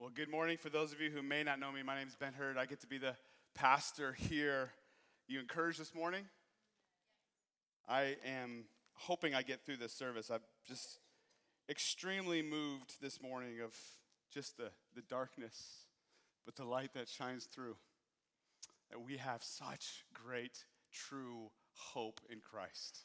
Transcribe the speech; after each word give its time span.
Well, 0.00 0.08
good 0.14 0.30
morning. 0.30 0.56
For 0.56 0.70
those 0.70 0.94
of 0.94 1.00
you 1.02 1.10
who 1.10 1.22
may 1.22 1.42
not 1.42 1.60
know 1.60 1.70
me, 1.70 1.82
my 1.82 1.94
name 1.94 2.08
is 2.08 2.14
Ben 2.14 2.32
Hurd. 2.32 2.56
I 2.56 2.64
get 2.64 2.80
to 2.80 2.86
be 2.86 2.96
the 2.96 3.16
pastor 3.54 4.14
here. 4.14 4.70
You 5.28 5.40
encouraged 5.40 5.78
this 5.78 5.94
morning? 5.94 6.24
I 7.86 8.16
am 8.24 8.64
hoping 8.94 9.34
I 9.34 9.42
get 9.42 9.66
through 9.66 9.76
this 9.76 9.92
service. 9.92 10.30
I'm 10.30 10.40
just 10.66 11.00
extremely 11.68 12.40
moved 12.40 12.94
this 13.02 13.20
morning 13.20 13.60
of 13.62 13.74
just 14.32 14.56
the, 14.56 14.70
the 14.94 15.02
darkness, 15.02 15.84
but 16.46 16.56
the 16.56 16.64
light 16.64 16.94
that 16.94 17.06
shines 17.06 17.44
through. 17.44 17.76
That 18.90 19.02
we 19.02 19.18
have 19.18 19.42
such 19.42 20.06
great, 20.14 20.64
true 20.90 21.50
hope 21.74 22.22
in 22.30 22.38
Christ 22.40 23.00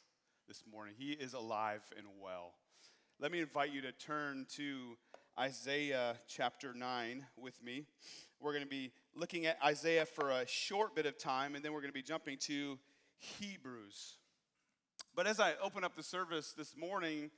this 0.48 0.62
morning. 0.72 0.94
He 0.96 1.12
is 1.12 1.34
alive 1.34 1.82
and 1.94 2.06
well. 2.22 2.54
Let 3.20 3.32
me 3.32 3.40
invite 3.40 3.72
you 3.72 3.82
to 3.82 3.92
turn 3.92 4.46
to 4.56 4.96
Isaiah 5.38 6.16
chapter 6.26 6.72
9 6.72 7.26
with 7.36 7.62
me. 7.62 7.84
We're 8.40 8.52
going 8.52 8.64
to 8.64 8.68
be 8.70 8.92
looking 9.14 9.44
at 9.44 9.58
Isaiah 9.62 10.06
for 10.06 10.30
a 10.30 10.46
short 10.46 10.96
bit 10.96 11.04
of 11.04 11.18
time, 11.18 11.54
and 11.54 11.62
then 11.62 11.74
we're 11.74 11.82
going 11.82 11.92
to 11.92 11.94
be 11.94 12.02
jumping 12.02 12.38
to 12.38 12.78
Hebrews. 13.18 14.14
But 15.14 15.26
as 15.26 15.38
I 15.38 15.52
open 15.62 15.84
up 15.84 15.94
the 15.94 16.02
service 16.02 16.54
this 16.56 16.74
morning, 16.74 17.30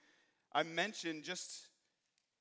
I 0.53 0.63
mentioned 0.63 1.25
just, 1.25 1.67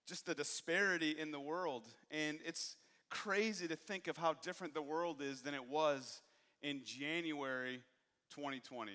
just 0.07 0.27
the 0.27 0.35
disparity 0.35 1.15
in 1.17 1.31
the 1.31 1.39
world. 1.39 1.85
And 2.11 2.37
it's 2.45 2.75
crazy 3.09 3.67
to 3.67 3.75
think 3.75 4.07
of 4.07 4.15
how 4.15 4.33
different 4.33 4.75
the 4.75 4.83
world 4.83 5.23
is 5.23 5.41
than 5.41 5.55
it 5.55 5.67
was 5.67 6.21
in 6.61 6.81
January 6.83 7.81
2020. 8.29 8.91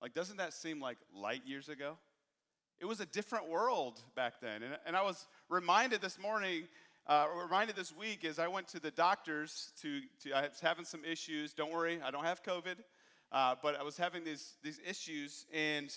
Like, 0.00 0.14
doesn't 0.14 0.36
that 0.36 0.52
seem 0.52 0.80
like 0.80 0.98
light 1.12 1.42
years 1.44 1.68
ago? 1.68 1.98
It 2.80 2.86
was 2.86 3.00
a 3.00 3.06
different 3.06 3.48
world 3.48 4.02
back 4.14 4.40
then. 4.40 4.62
And, 4.62 4.76
and 4.86 4.96
I 4.96 5.02
was 5.02 5.26
reminded 5.48 6.00
this 6.00 6.18
morning, 6.18 6.64
uh, 7.06 7.26
reminded 7.42 7.76
this 7.76 7.94
week 7.96 8.24
as 8.24 8.38
I 8.38 8.48
went 8.48 8.68
to 8.68 8.80
the 8.80 8.90
doctors 8.90 9.72
to, 9.82 10.00
to, 10.22 10.32
I 10.32 10.42
was 10.42 10.60
having 10.60 10.84
some 10.84 11.04
issues. 11.04 11.52
Don't 11.52 11.72
worry, 11.72 12.00
I 12.04 12.10
don't 12.10 12.24
have 12.24 12.42
COVID. 12.42 12.76
Uh, 13.32 13.56
but 13.60 13.74
I 13.74 13.82
was 13.82 13.96
having 13.96 14.22
these, 14.22 14.54
these 14.62 14.80
issues, 14.88 15.46
and 15.52 15.92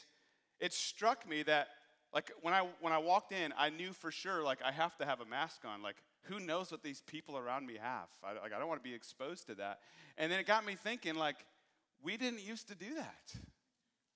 it 0.60 0.74
struck 0.74 1.30
me 1.30 1.44
that, 1.44 1.68
like, 2.12 2.32
when 2.42 2.56
I, 2.56 2.66
when 2.82 2.92
I 2.92 2.98
walked 2.98 3.32
in, 3.32 3.54
I 3.56 3.70
knew 3.70 3.94
for 3.94 4.10
sure, 4.10 4.42
like, 4.42 4.58
I 4.66 4.72
have 4.72 4.98
to 4.98 5.06
have 5.06 5.22
a 5.22 5.26
mask 5.26 5.62
on. 5.64 5.84
Like, 5.84 5.98
who 6.24 6.40
knows 6.40 6.72
what 6.72 6.82
these 6.82 7.04
people 7.06 7.38
around 7.38 7.68
me 7.68 7.76
have? 7.80 8.08
I, 8.24 8.34
like, 8.42 8.52
I 8.52 8.58
don't 8.58 8.68
want 8.68 8.84
to 8.84 8.90
be 8.90 8.96
exposed 8.96 9.46
to 9.46 9.56
that. 9.56 9.80
And 10.18 10.32
then 10.32 10.40
it 10.40 10.48
got 10.48 10.66
me 10.66 10.74
thinking, 10.74 11.14
like, 11.14 11.38
we 12.04 12.18
didn't 12.18 12.42
used 12.42 12.68
to 12.70 12.76
do 12.76 12.96
that. 12.96 13.34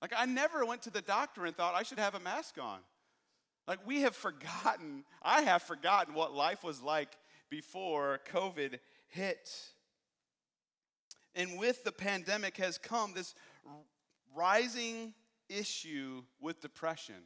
Like, 0.04 0.12
I 0.18 0.26
never 0.26 0.66
went 0.66 0.82
to 0.82 0.90
the 0.90 1.00
doctor 1.00 1.46
and 1.46 1.56
thought 1.56 1.74
I 1.74 1.82
should 1.82 1.98
have 1.98 2.14
a 2.14 2.20
mask 2.20 2.58
on. 2.60 2.80
Like, 3.66 3.78
we 3.86 4.02
have 4.02 4.14
forgotten, 4.14 5.02
I 5.22 5.40
have 5.40 5.62
forgotten 5.62 6.12
what 6.12 6.34
life 6.34 6.62
was 6.62 6.82
like 6.82 7.16
before 7.48 8.20
COVID 8.30 8.80
hit. 9.06 9.50
And 11.34 11.58
with 11.58 11.84
the 11.84 11.90
pandemic 11.90 12.58
has 12.58 12.76
come 12.76 13.14
this 13.14 13.34
rising 14.36 15.14
issue 15.48 16.24
with 16.38 16.60
depression. 16.60 17.22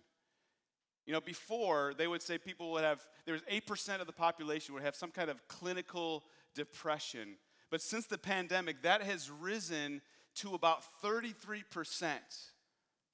You 1.04 1.14
know, 1.14 1.20
before 1.20 1.94
they 1.98 2.06
would 2.06 2.22
say 2.22 2.38
people 2.38 2.70
would 2.70 2.84
have, 2.84 3.04
there 3.24 3.34
was 3.34 3.42
8% 3.52 4.00
of 4.00 4.06
the 4.06 4.12
population 4.12 4.72
would 4.74 4.84
have 4.84 4.94
some 4.94 5.10
kind 5.10 5.30
of 5.30 5.48
clinical 5.48 6.22
depression. 6.54 7.38
But 7.72 7.82
since 7.82 8.06
the 8.06 8.18
pandemic, 8.18 8.82
that 8.82 9.02
has 9.02 9.32
risen 9.32 10.00
to 10.36 10.54
about 10.54 10.84
33%. 11.02 12.20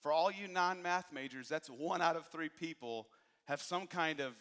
For 0.05 0.13
all 0.13 0.31
you 0.31 0.49
non 0.49 0.83
math 0.83 1.11
majors, 1.15 1.49
that's 1.49 1.71
one 1.71 2.03
out 2.03 2.15
of 2.15 2.27
three 2.27 2.51
people 2.51 3.09
have 3.47 3.63
some 3.63 3.87
kind 3.87 4.21
of 4.21 4.35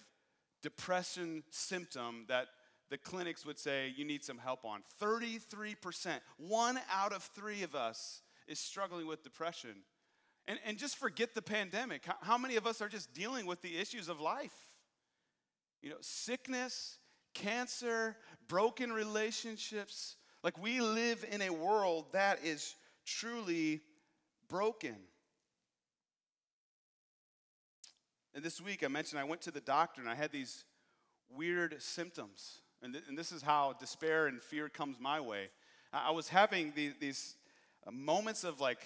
depression 0.61 1.41
symptom 1.51 2.25
that 2.27 2.47
the 2.89 2.97
clinics 2.97 3.45
would 3.45 3.57
say 3.57 3.93
you 3.95 4.03
need 4.03 4.25
some 4.25 4.37
help 4.37 4.65
on. 4.65 4.83
33%, 5.01 6.19
one 6.37 6.77
out 6.91 7.13
of 7.13 7.23
three 7.23 7.63
of 7.63 7.75
us 7.75 8.23
is 8.45 8.59
struggling 8.59 9.07
with 9.07 9.23
depression. 9.23 9.83
And, 10.49 10.59
and 10.65 10.77
just 10.77 10.97
forget 10.97 11.33
the 11.33 11.41
pandemic. 11.41 12.03
How, 12.03 12.15
how 12.21 12.37
many 12.37 12.57
of 12.57 12.67
us 12.67 12.81
are 12.81 12.89
just 12.89 13.13
dealing 13.13 13.45
with 13.45 13.61
the 13.61 13.77
issues 13.77 14.09
of 14.09 14.19
life? 14.19 14.51
You 15.81 15.91
know, 15.91 15.95
sickness, 16.01 16.97
cancer, 17.33 18.17
broken 18.49 18.91
relationships. 18.91 20.17
Like 20.43 20.61
we 20.61 20.81
live 20.81 21.25
in 21.31 21.41
a 21.41 21.51
world 21.51 22.07
that 22.11 22.43
is 22.43 22.75
truly 23.05 23.79
broken. 24.49 24.97
And 28.35 28.43
this 28.43 28.59
week 28.59 28.83
I 28.83 28.87
mentioned 28.87 29.19
I 29.19 29.25
went 29.25 29.41
to 29.41 29.51
the 29.51 29.61
doctor 29.61 30.01
and 30.01 30.09
I 30.09 30.15
had 30.15 30.31
these 30.31 30.65
weird 31.29 31.81
symptoms. 31.81 32.61
And, 32.81 32.93
th- 32.93 33.05
and 33.07 33.17
this 33.17 33.31
is 33.31 33.41
how 33.41 33.73
despair 33.79 34.27
and 34.27 34.41
fear 34.41 34.69
comes 34.69 34.99
my 34.99 35.19
way. 35.19 35.49
I, 35.91 36.09
I 36.09 36.11
was 36.11 36.29
having 36.29 36.73
these, 36.75 36.93
these 36.99 37.35
uh, 37.85 37.91
moments 37.91 38.43
of 38.43 38.59
like 38.59 38.79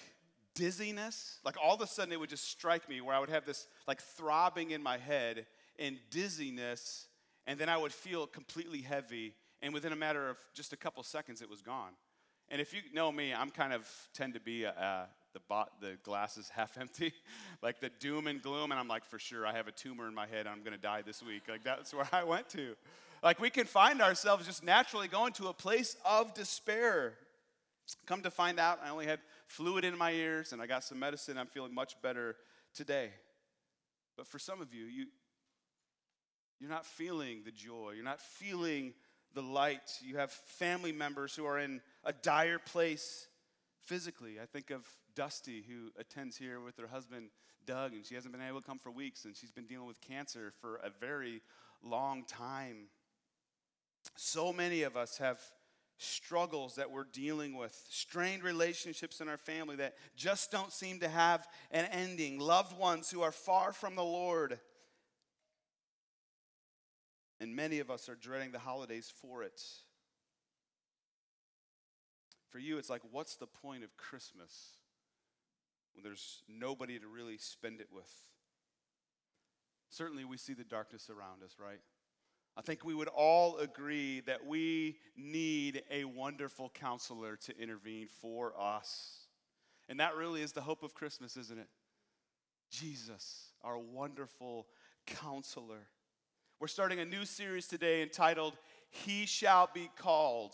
dizziness. 0.54 1.40
Like 1.46 1.56
all 1.64 1.76
of 1.76 1.82
a 1.82 1.88
sudden 1.88 2.12
it 2.12 2.20
would 2.20 2.30
just 2.30 2.50
strike 2.50 2.90
me 2.90 3.00
where 3.00 3.16
I 3.16 3.20
would 3.20 3.30
have 3.30 3.46
this 3.46 3.68
like 3.88 4.02
throbbing 4.02 4.72
in 4.72 4.84
my 4.84 4.98
head 4.98 5.46
and 5.80 5.98
dizziness. 6.12 7.08
And 7.46 7.58
then 7.58 7.70
I 7.70 7.78
would 7.78 7.94
feel 7.94 8.28
completely 8.28 8.82
heavy. 8.82 9.34
And 9.62 9.74
within 9.74 9.94
a 9.94 9.96
matter 9.96 10.30
of 10.30 10.38
just 10.54 10.74
a 10.74 10.78
couple 10.78 11.02
seconds, 11.04 11.42
it 11.42 11.50
was 11.50 11.62
gone. 11.62 11.92
And 12.50 12.62
if 12.62 12.74
you 12.74 12.82
know 12.94 13.12
me, 13.12 13.34
I'm 13.34 13.50
kind 13.50 13.74
of 13.74 13.90
tend 14.14 14.34
to 14.34 14.40
be 14.40 14.64
a 14.64 15.08
the, 15.34 15.40
bot, 15.48 15.82
the 15.82 15.98
glass 16.04 16.38
is 16.38 16.50
half 16.56 16.78
empty, 16.78 17.14
like 17.62 17.80
the 17.80 17.90
doom 18.00 18.28
and 18.28 18.42
gloom. 18.42 18.72
And 18.72 18.80
I'm 18.80 18.88
like, 18.88 19.06
for 19.06 19.20
sure, 19.20 19.46
I 19.46 19.54
have 19.54 19.68
a 19.68 19.72
tumor 19.72 20.08
in 20.08 20.14
my 20.14 20.28
head. 20.28 20.48
I'm 20.48 20.60
going 20.60 20.74
to 20.74 20.82
die 20.82 21.02
this 21.02 21.22
week. 21.24 21.44
Like, 21.50 21.64
that's 21.64 21.94
where 21.94 22.08
I 22.14 22.24
went 22.24 22.50
to. 22.50 22.76
Like, 23.24 23.40
we 23.40 23.50
can 23.50 23.66
find 23.66 24.02
ourselves 24.02 24.46
just 24.46 24.64
naturally 24.64 25.08
going 25.08 25.34
to 25.34 25.48
a 25.48 25.54
place 25.54 25.96
of 26.06 26.34
despair. 26.34 27.14
Come 28.06 28.22
to 28.22 28.32
find 28.32 28.60
out, 28.60 28.80
I 28.84 28.90
only 28.90 29.06
had 29.06 29.20
fluid 29.48 29.86
in 29.86 29.98
my 29.98 30.12
ears 30.12 30.52
and 30.52 30.62
I 30.62 30.68
got 30.68 30.84
some 30.84 31.00
medicine. 31.00 31.38
I'm 31.38 31.48
feeling 31.48 31.74
much 31.74 32.00
better 32.02 32.36
today. 32.74 33.12
But 34.18 34.28
for 34.28 34.40
some 34.40 34.62
of 34.62 34.74
you, 34.74 34.86
you 34.86 35.06
you're 36.60 36.70
not 36.72 36.86
feeling 36.86 37.42
the 37.46 37.52
joy. 37.52 37.92
You're 37.96 38.04
not 38.04 38.20
feeling 38.20 38.94
the 39.36 39.44
light. 39.44 40.00
You 40.02 40.18
have 40.18 40.32
family 40.32 40.92
members 40.92 41.36
who 41.36 41.46
are 41.46 41.60
in 41.60 41.82
a 42.04 42.12
dire 42.12 42.58
place 42.58 43.28
physically. 43.84 44.40
I 44.42 44.46
think 44.46 44.72
of 44.72 44.84
Dusty, 45.18 45.66
who 45.68 45.90
attends 46.00 46.38
here 46.38 46.62
with 46.62 46.78
her 46.78 46.86
husband, 46.86 47.30
Doug, 47.66 47.94
and 47.94 48.06
she 48.06 48.14
hasn't 48.14 48.32
been 48.32 48.48
able 48.48 48.62
to 48.62 48.68
come 48.68 48.78
for 48.78 48.92
weeks, 48.92 49.26
and 49.26 49.36
she's 49.36 49.52
been 49.52 49.66
dealing 49.66 49.88
with 49.88 50.00
cancer 50.00 50.54
for 50.62 50.76
a 50.76 50.92
very 51.02 51.42
long 51.84 52.24
time. 52.24 52.90
So 54.16 54.54
many 54.54 54.84
of 54.84 54.96
us 54.96 55.18
have 55.18 55.42
struggles 55.98 56.76
that 56.76 56.92
we're 56.92 57.04
dealing 57.04 57.58
with, 57.58 57.76
strained 57.90 58.44
relationships 58.44 59.20
in 59.20 59.28
our 59.28 59.40
family 59.40 59.76
that 59.78 59.96
just 60.16 60.52
don't 60.52 60.72
seem 60.72 61.00
to 61.00 61.10
have 61.10 61.48
an 61.72 61.86
ending, 61.86 62.38
loved 62.40 62.78
ones 62.78 63.10
who 63.10 63.24
are 63.24 63.32
far 63.32 63.74
from 63.74 63.96
the 63.96 64.04
Lord. 64.04 64.60
And 67.42 67.56
many 67.56 67.80
of 67.80 67.90
us 67.90 68.08
are 68.08 68.16
dreading 68.16 68.52
the 68.52 68.60
holidays 68.60 69.12
for 69.20 69.42
it. 69.42 69.60
For 72.50 72.60
you, 72.60 72.78
it's 72.78 72.90
like, 72.90 73.02
what's 73.12 73.36
the 73.36 73.48
point 73.48 73.84
of 73.84 73.98
Christmas? 73.98 74.77
When 75.98 76.04
there's 76.04 76.44
nobody 76.48 77.00
to 77.00 77.08
really 77.08 77.38
spend 77.38 77.82
it 77.82 77.88
with. 77.92 78.12
Certainly, 79.90 80.26
we 80.26 80.38
see 80.38 80.54
the 80.54 80.64
darkness 80.64 81.10
around 81.10 81.42
us, 81.44 81.56
right? 81.60 81.80
I 82.56 82.62
think 82.62 82.86
we 82.86 82.94
would 82.94 83.08
all 83.08 83.58
agree 83.58 84.22
that 84.22 84.46
we 84.46 84.98
need 85.16 85.82
a 85.90 86.04
wonderful 86.04 86.70
counselor 86.70 87.36
to 87.38 87.60
intervene 87.60 88.08
for 88.08 88.54
us. 88.60 89.28
And 89.90 90.00
that 90.00 90.16
really 90.16 90.44
is 90.44 90.52
the 90.52 90.62
hope 90.62 90.84
of 90.84 90.94
Christmas, 90.94 91.36
isn't 91.36 91.58
it? 91.58 91.70
Jesus, 92.70 93.54
our 93.64 93.78
wonderful 93.78 94.68
counselor. 95.08 95.88
We're 96.60 96.68
starting 96.68 97.00
a 97.00 97.06
new 97.06 97.26
series 97.26 97.68
today 97.68 98.04
entitled 98.04 98.54
He 98.90 99.26
Shall 99.26 99.70
Be 99.74 99.90
Called. 99.98 100.54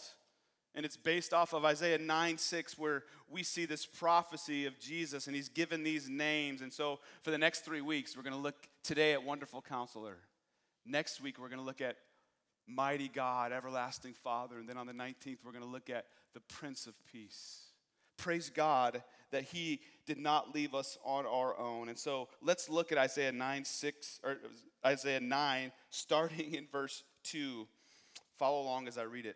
And 0.75 0.85
it's 0.85 0.97
based 0.97 1.33
off 1.33 1.53
of 1.53 1.65
Isaiah 1.65 1.99
9 1.99 2.37
6, 2.37 2.77
where 2.79 3.03
we 3.29 3.43
see 3.43 3.65
this 3.65 3.85
prophecy 3.85 4.65
of 4.65 4.79
Jesus, 4.79 5.27
and 5.27 5.35
he's 5.35 5.49
given 5.49 5.83
these 5.83 6.09
names. 6.09 6.61
And 6.61 6.73
so, 6.73 6.99
for 7.21 7.31
the 7.31 7.37
next 7.37 7.61
three 7.61 7.81
weeks, 7.81 8.17
we're 8.17 8.23
going 8.23 8.35
to 8.35 8.41
look 8.41 8.67
today 8.83 9.13
at 9.13 9.23
Wonderful 9.23 9.61
Counselor. 9.61 10.17
Next 10.85 11.21
week, 11.21 11.37
we're 11.39 11.49
going 11.49 11.59
to 11.59 11.65
look 11.65 11.81
at 11.81 11.97
Mighty 12.67 13.07
God, 13.07 13.51
Everlasting 13.51 14.13
Father. 14.13 14.57
And 14.57 14.67
then 14.67 14.77
on 14.77 14.87
the 14.87 14.93
19th, 14.93 15.37
we're 15.45 15.51
going 15.51 15.63
to 15.63 15.69
look 15.69 15.89
at 15.89 16.05
the 16.33 16.39
Prince 16.39 16.87
of 16.87 16.93
Peace. 17.11 17.67
Praise 18.17 18.49
God 18.49 19.03
that 19.31 19.43
he 19.43 19.79
did 20.05 20.17
not 20.17 20.55
leave 20.55 20.73
us 20.73 20.97
on 21.03 21.25
our 21.25 21.57
own. 21.59 21.89
And 21.89 21.97
so, 21.97 22.29
let's 22.41 22.67
look 22.67 22.91
at 22.91 22.97
Isaiah 22.97 23.31
9 23.31 23.63
6, 23.63 24.21
or 24.23 24.37
Isaiah 24.83 25.19
9, 25.19 25.71
starting 25.91 26.55
in 26.55 26.65
verse 26.71 27.03
2. 27.25 27.67
Follow 28.39 28.63
along 28.63 28.87
as 28.87 28.97
I 28.97 29.03
read 29.03 29.27
it. 29.27 29.35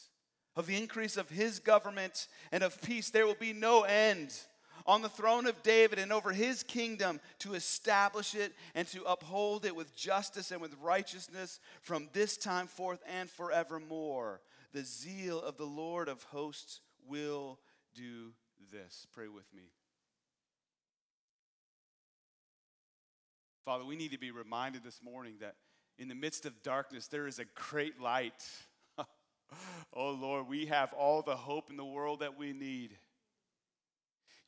Of 0.55 0.67
the 0.67 0.77
increase 0.77 1.17
of 1.17 1.29
his 1.29 1.59
government 1.59 2.27
and 2.51 2.63
of 2.63 2.81
peace, 2.81 3.09
there 3.09 3.25
will 3.25 3.35
be 3.35 3.53
no 3.53 3.83
end 3.83 4.33
on 4.85 5.01
the 5.01 5.09
throne 5.09 5.45
of 5.45 5.63
David 5.63 5.99
and 5.99 6.11
over 6.11 6.31
his 6.31 6.63
kingdom 6.63 7.19
to 7.39 7.53
establish 7.53 8.35
it 8.35 8.53
and 8.75 8.87
to 8.89 9.03
uphold 9.03 9.65
it 9.65 9.75
with 9.75 9.95
justice 9.95 10.51
and 10.51 10.61
with 10.61 10.75
righteousness 10.81 11.59
from 11.81 12.09
this 12.13 12.37
time 12.37 12.67
forth 12.67 13.01
and 13.07 13.29
forevermore. 13.29 14.41
The 14.73 14.83
zeal 14.83 15.41
of 15.41 15.57
the 15.57 15.65
Lord 15.65 16.07
of 16.07 16.23
hosts 16.23 16.81
will 17.07 17.59
do 17.93 18.33
this. 18.71 19.05
Pray 19.13 19.27
with 19.27 19.51
me. 19.53 19.63
Father, 23.65 23.85
we 23.85 23.95
need 23.95 24.11
to 24.11 24.17
be 24.17 24.31
reminded 24.31 24.83
this 24.83 25.01
morning 25.03 25.35
that 25.39 25.55
in 25.97 26.07
the 26.07 26.15
midst 26.15 26.45
of 26.45 26.63
darkness, 26.63 27.07
there 27.07 27.27
is 27.27 27.37
a 27.37 27.45
great 27.55 28.01
light. 28.01 28.43
Oh 29.93 30.11
Lord, 30.11 30.47
we 30.47 30.67
have 30.67 30.93
all 30.93 31.21
the 31.21 31.35
hope 31.35 31.69
in 31.69 31.77
the 31.77 31.85
world 31.85 32.19
that 32.19 32.37
we 32.37 32.53
need 32.53 32.97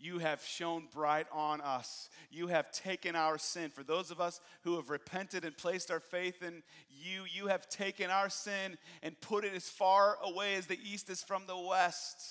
you 0.03 0.19
have 0.19 0.43
shone 0.43 0.87
bright 0.93 1.27
on 1.31 1.61
us. 1.61 2.09
You 2.29 2.47
have 2.47 2.71
taken 2.71 3.15
our 3.15 3.37
sin. 3.37 3.69
For 3.69 3.83
those 3.83 4.11
of 4.11 4.19
us 4.19 4.41
who 4.63 4.75
have 4.75 4.89
repented 4.89 5.45
and 5.45 5.57
placed 5.57 5.89
our 5.89 6.01
faith 6.01 6.43
in 6.43 6.61
you, 6.89 7.23
you 7.33 7.47
have 7.47 7.69
taken 7.69 8.09
our 8.09 8.29
sin 8.29 8.77
and 9.01 9.19
put 9.21 9.45
it 9.45 9.53
as 9.55 9.69
far 9.69 10.17
away 10.21 10.55
as 10.55 10.67
the 10.67 10.79
east 10.83 11.09
is 11.09 11.23
from 11.23 11.43
the 11.47 11.57
west. 11.57 12.21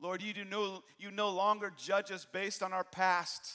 Lord, 0.00 0.22
you, 0.22 0.32
do 0.32 0.44
no, 0.46 0.82
you 0.98 1.10
no 1.10 1.28
longer 1.28 1.70
judge 1.76 2.10
us 2.10 2.26
based 2.30 2.62
on 2.62 2.72
our 2.72 2.84
past, 2.84 3.50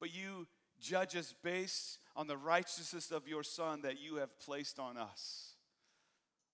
but 0.00 0.12
you 0.12 0.48
judge 0.80 1.14
us 1.14 1.32
based 1.44 1.98
on 2.16 2.26
the 2.26 2.36
righteousness 2.36 3.12
of 3.12 3.28
your 3.28 3.44
Son 3.44 3.82
that 3.82 4.00
you 4.00 4.16
have 4.16 4.36
placed 4.40 4.80
on 4.80 4.96
us. 4.96 5.54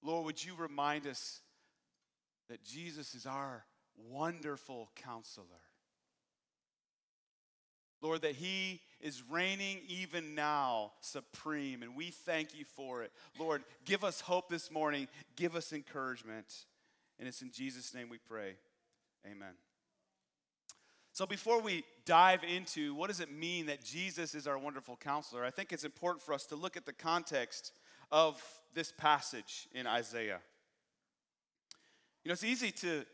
Lord, 0.07 0.25
would 0.27 0.45
you 0.45 0.55
remind 0.57 1.07
us 1.07 1.41
that 2.49 2.65
Jesus 2.65 3.15
is 3.15 3.27
our 3.27 3.65
wonderful 4.11 4.91
counselor. 4.97 5.47
Lord, 8.03 8.23
that 8.23 8.37
He 8.37 8.81
is 9.01 9.23
reigning 9.29 9.81
even 9.89 10.35
now 10.35 10.93
supreme, 11.01 11.83
and 11.83 11.97
we 11.97 12.11
thank 12.11 12.57
you 12.57 12.65
for 12.65 13.03
it. 13.03 13.11
Lord, 13.39 13.65
give 13.85 14.05
us 14.05 14.21
hope 14.21 14.49
this 14.49 14.71
morning, 14.71 15.09
give 15.35 15.57
us 15.57 15.73
encouragement. 15.73 16.67
And 17.19 17.27
it's 17.27 17.43
in 17.43 17.51
Jesus' 17.51 17.95
name 17.95 18.09
we 18.11 18.19
pray. 18.19 18.57
Amen. 19.25 19.55
So, 21.13 21.25
before 21.25 21.63
we 21.63 21.83
dive 22.05 22.45
into 22.45 22.95
what 22.95 23.09
does 23.09 23.21
it 23.21 23.33
mean 23.33 23.67
that 23.67 23.83
Jesus 23.83 24.35
is 24.35 24.47
our 24.47 24.59
wonderful 24.59 24.97
counselor, 24.97 25.45
I 25.45 25.51
think 25.51 25.73
it's 25.73 25.85
important 25.85 26.23
for 26.23 26.35
us 26.35 26.45
to 26.47 26.57
look 26.57 26.77
at 26.77 26.85
the 26.85 26.93
context 26.93 27.73
of 28.11 28.43
this 28.75 28.93
passage 28.93 29.69
in 29.73 29.87
Isaiah. 29.87 30.41
You 32.25 32.29
know, 32.29 32.33
it's 32.33 32.45
easy 32.45 32.71
to 32.73 33.05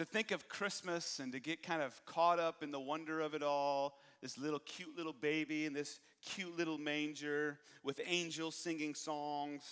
to 0.00 0.06
think 0.06 0.30
of 0.30 0.48
Christmas 0.48 1.18
and 1.18 1.30
to 1.30 1.38
get 1.40 1.62
kind 1.62 1.82
of 1.82 2.00
caught 2.06 2.38
up 2.38 2.62
in 2.62 2.70
the 2.70 2.80
wonder 2.80 3.20
of 3.20 3.34
it 3.34 3.42
all, 3.42 3.98
this 4.22 4.38
little 4.38 4.58
cute 4.60 4.96
little 4.96 5.12
baby 5.12 5.66
in 5.66 5.74
this 5.74 6.00
cute 6.24 6.56
little 6.56 6.78
manger 6.78 7.58
with 7.82 8.00
angels 8.06 8.54
singing 8.54 8.94
songs. 8.94 9.62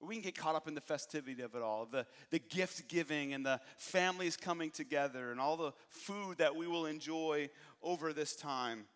We 0.00 0.16
can 0.16 0.22
get 0.24 0.36
caught 0.36 0.56
up 0.56 0.66
in 0.66 0.74
the 0.74 0.80
festivity 0.80 1.40
of 1.40 1.54
it 1.54 1.62
all, 1.62 1.86
the, 1.86 2.04
the 2.30 2.40
gift 2.40 2.88
giving 2.88 3.32
and 3.32 3.46
the 3.46 3.60
families 3.76 4.36
coming 4.36 4.72
together 4.72 5.30
and 5.30 5.40
all 5.40 5.56
the 5.56 5.72
food 5.88 6.38
that 6.38 6.56
we 6.56 6.66
will 6.66 6.86
enjoy 6.86 7.48
over 7.80 8.12
this 8.12 8.34
time. 8.34 8.86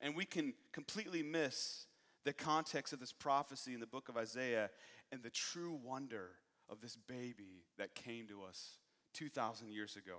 And 0.00 0.16
we 0.16 0.24
can 0.24 0.52
completely 0.72 1.22
miss 1.22 1.86
the 2.26 2.32
context 2.32 2.92
of 2.92 2.98
this 2.98 3.12
prophecy 3.12 3.72
in 3.72 3.78
the 3.78 3.86
book 3.86 4.08
of 4.08 4.16
Isaiah 4.16 4.68
and 5.12 5.22
the 5.22 5.30
true 5.30 5.78
wonder 5.84 6.30
of 6.68 6.80
this 6.80 6.96
baby 6.96 7.62
that 7.78 7.94
came 7.94 8.26
to 8.26 8.42
us 8.42 8.78
2,000 9.14 9.70
years 9.70 9.94
ago. 9.94 10.18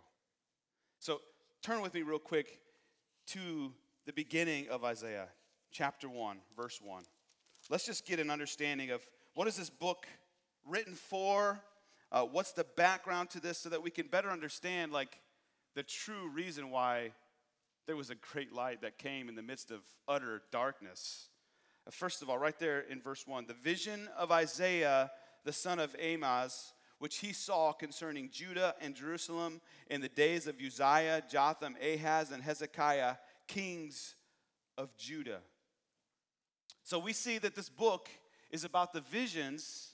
So 1.00 1.20
turn 1.62 1.82
with 1.82 1.94
me 1.94 2.04
real 2.04 2.18
quick 2.18 2.60
to 3.28 3.74
the 4.06 4.14
beginning 4.14 4.70
of 4.70 4.86
Isaiah, 4.86 5.28
chapter 5.72 6.08
1, 6.08 6.38
verse 6.56 6.80
1. 6.82 7.04
Let's 7.70 7.86
just 7.86 8.06
get 8.06 8.22
an 8.22 8.30
understanding 8.30 8.92
of 8.92 9.06
what 9.34 9.50
is 9.50 9.58
this 9.58 9.70
book 9.70 10.08
written 10.66 10.94
for? 10.94 11.60
Uh, 12.10 12.24
what's 12.24 12.54
the 12.54 12.66
background 12.78 13.32
to 13.32 13.42
this 13.42 13.58
so 13.58 13.68
that 13.68 13.84
we 13.84 13.92
can 13.92 14.08
better 14.08 14.30
understand 14.30 14.94
like 14.94 15.20
the 15.76 15.84
true 15.84 16.30
reason 16.30 16.72
why 16.72 17.12
there 17.86 17.98
was 17.98 18.10
a 18.10 18.16
great 18.16 18.54
light 18.54 18.82
that 18.82 18.98
came 18.98 19.28
in 19.28 19.36
the 19.36 19.42
midst 19.42 19.72
of 19.72 19.82
utter 20.08 20.44
darkness. 20.52 21.28
First 21.92 22.22
of 22.22 22.30
all, 22.30 22.38
right 22.38 22.58
there 22.60 22.82
in 22.82 23.02
verse 23.02 23.26
1, 23.26 23.46
the 23.48 23.54
vision 23.54 24.10
of 24.18 24.32
Isaiah 24.32 25.12
the 25.48 25.54
son 25.54 25.80
of 25.80 25.96
Amoz, 25.96 26.74
which 27.00 27.20
he 27.20 27.32
saw 27.32 27.72
concerning 27.72 28.30
Judah 28.30 28.76
and 28.82 28.94
Jerusalem 28.94 29.62
in 29.90 30.02
the 30.02 30.10
days 30.10 30.46
of 30.46 30.58
Uzziah, 30.60 31.24
Jotham, 31.32 31.78
Ahaz, 31.82 32.32
and 32.32 32.44
Hezekiah, 32.44 33.16
kings 33.48 34.16
of 34.78 34.96
Judah. 34.98 35.40
So 36.84 37.00
we 37.00 37.14
see 37.14 37.38
that 37.38 37.56
this 37.56 37.70
book 37.70 38.10
is 38.52 38.66
about 38.66 38.92
the 38.92 39.00
visions 39.00 39.92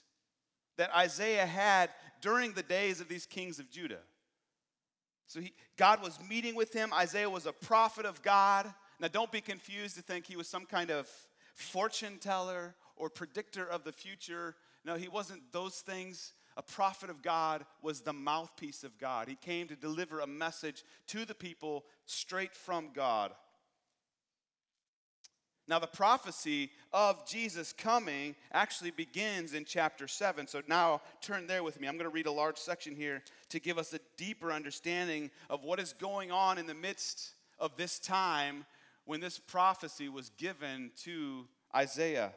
that 0.76 0.94
Isaiah 0.94 1.46
had 1.46 1.90
during 2.20 2.52
the 2.52 2.62
days 2.64 3.00
of 3.00 3.08
these 3.08 3.26
kings 3.26 3.60
of 3.60 3.70
Judah. 3.70 4.02
So 5.28 5.40
he, 5.40 5.52
God 5.76 6.02
was 6.02 6.18
meeting 6.28 6.56
with 6.56 6.72
him. 6.72 6.92
Isaiah 6.92 7.30
was 7.30 7.46
a 7.46 7.52
prophet 7.52 8.06
of 8.06 8.22
God. 8.22 8.72
Now, 8.98 9.08
don't 9.08 9.30
be 9.30 9.40
confused 9.40 9.94
to 9.96 10.02
think 10.02 10.26
he 10.26 10.36
was 10.36 10.48
some 10.48 10.66
kind 10.66 10.90
of 10.90 11.08
fortune 11.54 12.18
teller 12.20 12.74
or 12.96 13.08
predictor 13.08 13.66
of 13.66 13.84
the 13.84 13.92
future. 13.92 14.54
No, 14.84 14.96
he 14.96 15.08
wasn't 15.08 15.52
those 15.52 15.76
things. 15.76 16.32
A 16.56 16.62
prophet 16.62 17.10
of 17.10 17.22
God 17.22 17.64
was 17.82 18.00
the 18.00 18.12
mouthpiece 18.12 18.84
of 18.84 18.98
God. 18.98 19.28
He 19.28 19.34
came 19.34 19.66
to 19.68 19.76
deliver 19.76 20.20
a 20.20 20.26
message 20.26 20.84
to 21.08 21.24
the 21.24 21.34
people 21.34 21.84
straight 22.06 22.54
from 22.54 22.90
God. 22.94 23.32
Now, 25.66 25.78
the 25.78 25.86
prophecy 25.86 26.70
of 26.92 27.26
Jesus 27.26 27.72
coming 27.72 28.36
actually 28.52 28.90
begins 28.90 29.54
in 29.54 29.64
chapter 29.64 30.06
7. 30.06 30.46
So 30.46 30.60
now 30.68 31.00
turn 31.22 31.46
there 31.46 31.62
with 31.62 31.80
me. 31.80 31.88
I'm 31.88 31.94
going 31.94 32.04
to 32.04 32.14
read 32.14 32.26
a 32.26 32.32
large 32.32 32.58
section 32.58 32.94
here 32.94 33.22
to 33.48 33.58
give 33.58 33.78
us 33.78 33.94
a 33.94 34.00
deeper 34.18 34.52
understanding 34.52 35.30
of 35.48 35.64
what 35.64 35.80
is 35.80 35.94
going 35.94 36.30
on 36.30 36.58
in 36.58 36.66
the 36.66 36.74
midst 36.74 37.32
of 37.58 37.76
this 37.76 37.98
time 37.98 38.66
when 39.04 39.20
this 39.20 39.38
prophecy 39.38 40.08
was 40.08 40.30
given 40.30 40.90
to 41.04 41.46
Isaiah 41.74 42.32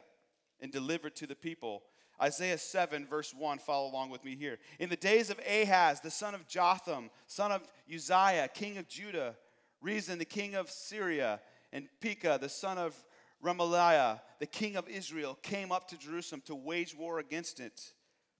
and 0.60 0.72
delivered 0.72 1.16
to 1.16 1.26
the 1.26 1.34
people. 1.34 1.82
Isaiah 2.20 2.58
7, 2.58 3.06
verse 3.06 3.32
1, 3.32 3.58
follow 3.58 3.90
along 3.90 4.10
with 4.10 4.24
me 4.24 4.34
here. 4.34 4.58
In 4.80 4.88
the 4.88 4.96
days 4.96 5.30
of 5.30 5.38
Ahaz, 5.48 6.00
the 6.00 6.10
son 6.10 6.34
of 6.34 6.48
Jotham, 6.48 7.10
son 7.26 7.52
of 7.52 7.62
Uzziah, 7.92 8.48
king 8.52 8.76
of 8.78 8.88
Judah, 8.88 9.36
Rezin, 9.80 10.18
the 10.18 10.24
king 10.24 10.56
of 10.56 10.68
Syria, 10.68 11.40
and 11.72 11.88
Pekah, 12.00 12.38
the 12.40 12.48
son 12.48 12.76
of 12.76 12.96
Remaliah, 13.44 14.20
the 14.40 14.46
king 14.46 14.74
of 14.74 14.88
Israel, 14.88 15.38
came 15.42 15.70
up 15.70 15.88
to 15.88 15.96
Jerusalem 15.96 16.42
to 16.46 16.56
wage 16.56 16.96
war 16.96 17.20
against 17.20 17.60
it, 17.60 17.92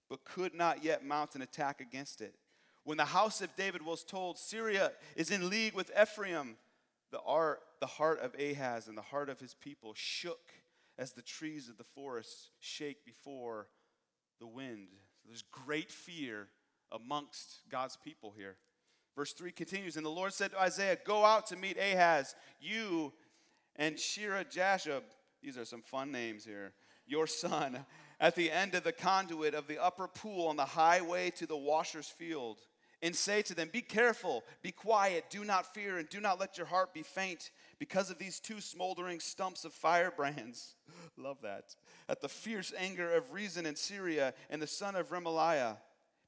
but 0.09 0.25
could 0.25 0.53
not 0.53 0.83
yet 0.83 1.05
mount 1.05 1.35
an 1.35 1.41
attack 1.41 1.79
against 1.79 2.19
it. 2.19 2.35
When 2.83 2.97
the 2.97 3.05
house 3.05 3.41
of 3.41 3.55
David 3.55 3.85
was 3.85 4.03
told, 4.03 4.37
Syria 4.37 4.91
is 5.15 5.31
in 5.31 5.49
league 5.49 5.73
with 5.73 5.91
Ephraim, 5.99 6.57
the, 7.11 7.19
art, 7.25 7.59
the 7.79 7.87
heart 7.87 8.19
of 8.19 8.35
Ahaz 8.39 8.87
and 8.87 8.97
the 8.97 9.01
heart 9.01 9.29
of 9.29 9.39
his 9.39 9.53
people 9.53 9.93
shook 9.95 10.51
as 10.97 11.11
the 11.11 11.21
trees 11.21 11.69
of 11.69 11.77
the 11.77 11.83
forest 11.83 12.49
shake 12.59 13.05
before 13.05 13.67
the 14.39 14.47
wind. 14.47 14.87
So 15.21 15.27
there's 15.27 15.43
great 15.43 15.91
fear 15.91 16.47
amongst 16.91 17.61
God's 17.69 17.97
people 17.97 18.33
here. 18.35 18.57
Verse 19.15 19.33
3 19.33 19.51
continues 19.51 19.97
And 19.97 20.05
the 20.05 20.09
Lord 20.09 20.33
said 20.33 20.51
to 20.51 20.61
Isaiah, 20.61 20.97
Go 21.05 21.25
out 21.25 21.47
to 21.47 21.55
meet 21.55 21.77
Ahaz, 21.77 22.35
you 22.59 23.13
and 23.75 23.99
Shear 23.99 24.43
Jashub. 24.43 25.03
These 25.41 25.57
are 25.57 25.65
some 25.65 25.81
fun 25.81 26.11
names 26.11 26.45
here. 26.45 26.73
Your 27.07 27.27
son, 27.27 27.85
at 28.19 28.35
the 28.35 28.51
end 28.51 28.75
of 28.75 28.83
the 28.83 28.91
conduit 28.91 29.53
of 29.53 29.67
the 29.67 29.81
upper 29.81 30.07
pool 30.07 30.47
on 30.47 30.57
the 30.57 30.65
highway 30.65 31.31
to 31.31 31.47
the 31.47 31.57
washer's 31.57 32.07
field, 32.07 32.59
and 33.01 33.15
say 33.15 33.41
to 33.43 33.55
them, 33.55 33.69
Be 33.71 33.81
careful, 33.81 34.43
be 34.61 34.71
quiet, 34.71 35.25
do 35.29 35.43
not 35.43 35.73
fear, 35.73 35.97
and 35.97 36.09
do 36.09 36.19
not 36.19 36.39
let 36.39 36.57
your 36.57 36.67
heart 36.67 36.93
be 36.93 37.03
faint 37.03 37.51
because 37.79 38.09
of 38.09 38.17
these 38.17 38.39
two 38.39 38.59
smoldering 38.59 39.19
stumps 39.19 39.65
of 39.65 39.73
firebrands. 39.73 40.75
Love 41.17 41.37
that. 41.43 41.75
At 42.07 42.21
the 42.21 42.29
fierce 42.29 42.73
anger 42.77 43.13
of 43.13 43.31
Rezin 43.31 43.65
in 43.65 43.75
Syria 43.75 44.33
and 44.49 44.61
the 44.61 44.67
son 44.67 44.95
of 44.95 45.09
Remaliah 45.09 45.77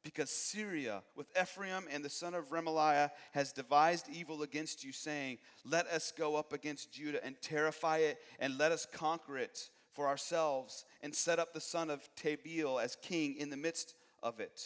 because 0.03 0.29
Syria 0.29 1.03
with 1.15 1.27
Ephraim 1.39 1.83
and 1.91 2.03
the 2.03 2.09
son 2.09 2.33
of 2.33 2.49
Remaliah 2.49 3.11
has 3.33 3.51
devised 3.51 4.07
evil 4.11 4.41
against 4.41 4.83
you, 4.83 4.91
saying, 4.91 5.37
Let 5.63 5.87
us 5.87 6.11
go 6.17 6.35
up 6.35 6.53
against 6.53 6.91
Judah 6.91 7.23
and 7.23 7.39
terrify 7.41 7.97
it, 7.97 8.19
and 8.39 8.57
let 8.57 8.71
us 8.71 8.87
conquer 8.91 9.37
it 9.37 9.69
for 9.93 10.07
ourselves, 10.07 10.85
and 11.01 11.13
set 11.13 11.37
up 11.37 11.53
the 11.53 11.61
son 11.61 11.89
of 11.89 12.07
Tabeel 12.15 12.81
as 12.81 12.95
king 13.01 13.35
in 13.37 13.49
the 13.49 13.57
midst 13.57 13.93
of 14.23 14.39
it. 14.39 14.61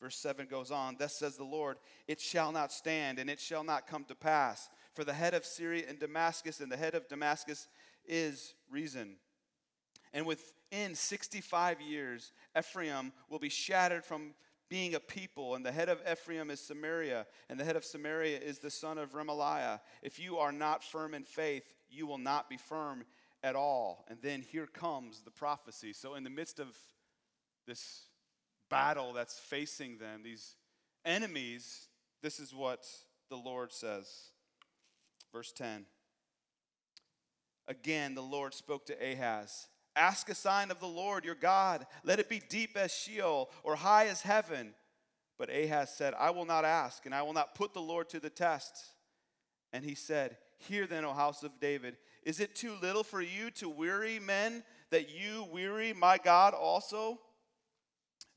Verse 0.00 0.16
7 0.16 0.46
goes 0.46 0.70
on, 0.70 0.96
Thus 0.98 1.14
says 1.14 1.36
the 1.36 1.44
Lord, 1.44 1.76
It 2.08 2.20
shall 2.20 2.52
not 2.52 2.72
stand, 2.72 3.18
and 3.18 3.28
it 3.28 3.38
shall 3.38 3.64
not 3.64 3.86
come 3.86 4.04
to 4.04 4.14
pass. 4.14 4.68
For 4.94 5.04
the 5.04 5.12
head 5.12 5.34
of 5.34 5.44
Syria 5.44 5.84
and 5.88 5.98
Damascus, 5.98 6.60
and 6.60 6.72
the 6.72 6.76
head 6.76 6.94
of 6.94 7.08
Damascus 7.08 7.68
is 8.06 8.54
Rezin. 8.70 9.16
And 10.12 10.26
within 10.26 10.94
65 10.94 11.80
years, 11.80 12.32
Ephraim 12.58 13.12
will 13.28 13.38
be 13.38 13.48
shattered 13.48 14.04
from 14.04 14.34
being 14.70 14.94
a 14.94 15.00
people, 15.00 15.56
and 15.56 15.66
the 15.66 15.72
head 15.72 15.88
of 15.88 16.00
Ephraim 16.10 16.50
is 16.50 16.60
Samaria, 16.60 17.26
and 17.48 17.58
the 17.58 17.64
head 17.64 17.76
of 17.76 17.84
Samaria 17.84 18.38
is 18.38 18.60
the 18.60 18.70
son 18.70 18.98
of 18.98 19.12
Remaliah. 19.12 19.80
If 20.00 20.18
you 20.18 20.38
are 20.38 20.52
not 20.52 20.84
firm 20.84 21.12
in 21.12 21.24
faith, 21.24 21.64
you 21.90 22.06
will 22.06 22.18
not 22.18 22.48
be 22.48 22.56
firm 22.56 23.04
at 23.42 23.56
all. 23.56 24.04
And 24.08 24.18
then 24.22 24.42
here 24.42 24.66
comes 24.66 25.22
the 25.22 25.30
prophecy. 25.30 25.92
So, 25.92 26.14
in 26.14 26.22
the 26.22 26.30
midst 26.30 26.60
of 26.60 26.68
this 27.66 28.02
battle 28.70 29.12
that's 29.12 29.38
facing 29.38 29.98
them, 29.98 30.22
these 30.22 30.54
enemies, 31.04 31.88
this 32.22 32.40
is 32.40 32.54
what 32.54 32.86
the 33.28 33.36
Lord 33.36 33.72
says. 33.72 34.08
Verse 35.32 35.52
10. 35.52 35.84
Again, 37.68 38.14
the 38.14 38.22
Lord 38.22 38.54
spoke 38.54 38.86
to 38.86 39.12
Ahaz 39.12 39.68
Ask 39.96 40.28
a 40.28 40.34
sign 40.34 40.70
of 40.70 40.78
the 40.78 40.86
Lord 40.86 41.24
your 41.24 41.34
God. 41.34 41.84
Let 42.04 42.20
it 42.20 42.28
be 42.28 42.40
deep 42.48 42.76
as 42.76 42.92
Sheol 42.92 43.50
or 43.64 43.74
high 43.74 44.06
as 44.06 44.22
heaven. 44.22 44.72
But 45.36 45.50
Ahaz 45.50 45.90
said, 45.90 46.14
I 46.18 46.30
will 46.30 46.44
not 46.44 46.64
ask, 46.64 47.06
and 47.06 47.14
I 47.14 47.22
will 47.22 47.32
not 47.32 47.54
put 47.54 47.74
the 47.74 47.80
Lord 47.80 48.08
to 48.10 48.20
the 48.20 48.30
test. 48.30 48.72
And 49.72 49.84
he 49.84 49.94
said, 49.94 50.36
Hear 50.58 50.86
then, 50.86 51.04
O 51.04 51.12
house 51.12 51.42
of 51.42 51.58
David, 51.60 51.96
is 52.24 52.40
it 52.40 52.54
too 52.54 52.74
little 52.80 53.02
for 53.02 53.20
you 53.20 53.50
to 53.52 53.68
weary 53.68 54.20
men 54.20 54.62
that 54.90 55.08
you 55.10 55.46
weary 55.50 55.92
my 55.92 56.18
God 56.18 56.54
also? 56.54 57.18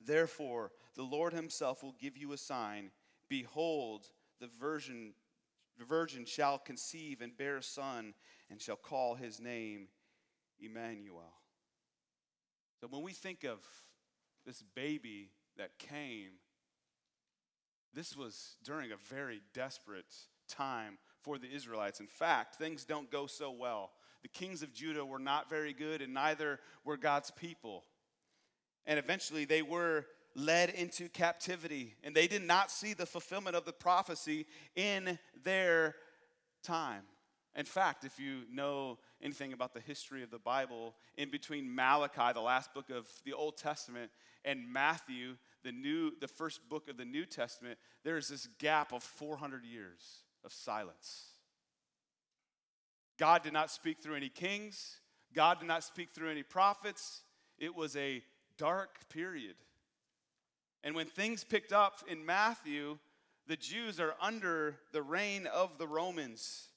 Therefore, 0.05 0.71
the 0.95 1.03
Lord 1.03 1.33
himself 1.33 1.83
will 1.83 1.95
give 1.99 2.17
you 2.17 2.33
a 2.33 2.37
sign. 2.37 2.91
Behold, 3.29 4.07
the 4.39 4.49
virgin, 4.59 5.13
the 5.77 5.85
virgin 5.85 6.25
shall 6.25 6.57
conceive 6.57 7.21
and 7.21 7.35
bear 7.35 7.57
a 7.57 7.63
son, 7.63 8.13
and 8.49 8.61
shall 8.61 8.75
call 8.75 9.15
his 9.15 9.39
name 9.39 9.87
Emmanuel. 10.59 11.33
So 12.79 12.87
when 12.89 13.01
we 13.01 13.13
think 13.13 13.43
of 13.43 13.59
this 14.45 14.61
baby 14.75 15.31
that 15.57 15.79
came, 15.79 16.31
this 17.93 18.15
was 18.15 18.57
during 18.63 18.91
a 18.91 18.97
very 18.97 19.41
desperate 19.53 20.13
time 20.49 20.97
for 21.21 21.37
the 21.37 21.49
Israelites. 21.49 21.99
In 21.99 22.07
fact, 22.07 22.55
things 22.55 22.85
don't 22.85 23.09
go 23.09 23.27
so 23.27 23.51
well. 23.51 23.91
The 24.21 24.27
kings 24.27 24.63
of 24.63 24.73
Judah 24.73 25.05
were 25.05 25.19
not 25.19 25.49
very 25.49 25.73
good, 25.73 26.01
and 26.01 26.13
neither 26.13 26.59
were 26.83 26.97
God's 26.97 27.31
people. 27.31 27.83
And 28.85 28.99
eventually 28.99 29.45
they 29.45 29.61
were 29.61 30.05
led 30.35 30.69
into 30.71 31.09
captivity, 31.09 31.95
and 32.03 32.15
they 32.15 32.27
did 32.27 32.41
not 32.41 32.71
see 32.71 32.93
the 32.93 33.05
fulfillment 33.05 33.55
of 33.55 33.65
the 33.65 33.73
prophecy 33.73 34.47
in 34.75 35.19
their 35.43 35.95
time. 36.63 37.03
In 37.55 37.65
fact, 37.65 38.03
if 38.03 38.19
you 38.19 38.41
know 38.51 38.97
anything 39.21 39.53
about 39.53 39.73
the 39.73 39.79
history 39.79 40.23
of 40.23 40.31
the 40.31 40.39
Bible, 40.39 40.95
in 41.17 41.29
between 41.29 41.73
Malachi, 41.73 42.33
the 42.33 42.41
last 42.41 42.73
book 42.73 42.89
of 42.89 43.07
the 43.25 43.33
Old 43.33 43.57
Testament, 43.57 44.09
and 44.43 44.71
Matthew, 44.71 45.35
the 45.63 45.71
new 45.71 46.11
the 46.19 46.27
first 46.27 46.67
book 46.67 46.89
of 46.89 46.97
the 46.97 47.05
New 47.05 47.25
Testament, 47.25 47.77
there 48.03 48.17
is 48.17 48.27
this 48.27 48.47
gap 48.57 48.91
of 48.91 49.03
400 49.03 49.63
years 49.65 50.23
of 50.43 50.51
silence. 50.51 51.27
God 53.19 53.43
did 53.43 53.53
not 53.53 53.69
speak 53.69 54.01
through 54.01 54.15
any 54.15 54.29
kings, 54.29 54.97
God 55.33 55.59
did 55.59 55.67
not 55.67 55.83
speak 55.83 56.09
through 56.13 56.31
any 56.31 56.43
prophets. 56.43 57.21
It 57.59 57.75
was 57.75 57.95
a 57.95 58.23
dark 58.57 59.09
period. 59.09 59.55
And 60.83 60.95
when 60.95 61.07
things 61.07 61.43
picked 61.43 61.71
up 61.71 62.01
in 62.07 62.25
Matthew, 62.25 62.97
the 63.47 63.55
Jews 63.55 63.99
are 63.99 64.15
under 64.21 64.77
the 64.91 65.01
reign 65.01 65.47
of 65.47 65.77
the 65.77 65.87
Romans. 65.87 66.67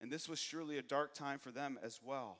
And 0.00 0.10
this 0.10 0.28
was 0.28 0.38
surely 0.38 0.78
a 0.78 0.82
dark 0.82 1.14
time 1.14 1.38
for 1.38 1.50
them 1.50 1.78
as 1.82 2.00
well. 2.04 2.38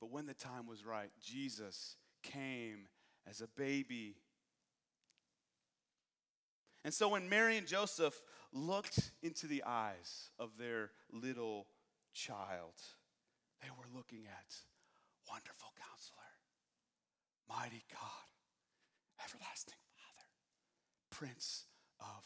But 0.00 0.10
when 0.10 0.26
the 0.26 0.34
time 0.34 0.66
was 0.66 0.84
right, 0.84 1.10
Jesus 1.20 1.96
came 2.22 2.88
as 3.28 3.40
a 3.40 3.48
baby. 3.56 4.16
And 6.84 6.94
so 6.94 7.08
when 7.08 7.28
Mary 7.28 7.56
and 7.56 7.66
Joseph 7.66 8.20
looked 8.52 9.10
into 9.22 9.46
the 9.46 9.64
eyes 9.66 10.30
of 10.38 10.50
their 10.58 10.90
little 11.12 11.66
child, 12.14 12.74
they 13.60 13.70
were 13.70 13.96
looking 13.96 14.26
at 14.26 14.54
wonderful 15.28 15.68
counselor, 15.76 16.30
mighty 17.48 17.84
God, 17.92 18.26
everlasting 19.24 19.78
Father, 19.94 20.26
Prince 21.10 21.64
of 22.00 22.24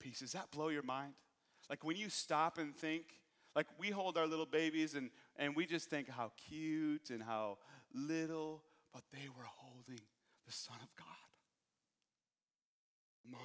Peace. 0.00 0.20
Does 0.20 0.32
that 0.32 0.50
blow 0.50 0.68
your 0.68 0.82
mind? 0.82 1.14
Like 1.70 1.84
when 1.84 1.96
you 1.96 2.08
stop 2.08 2.58
and 2.58 2.74
think, 2.74 3.04
like 3.54 3.66
we 3.78 3.90
hold 3.90 4.18
our 4.18 4.26
little 4.26 4.46
babies 4.46 4.94
and, 4.94 5.10
and 5.36 5.54
we 5.54 5.66
just 5.66 5.88
think 5.90 6.08
how 6.08 6.32
cute 6.48 7.10
and 7.10 7.22
how 7.22 7.58
little, 7.94 8.62
but 8.92 9.02
they 9.12 9.28
were 9.36 9.46
holding 9.46 10.00
the 10.46 10.52
Son 10.52 10.76
of 10.82 10.88
God. 10.96 11.06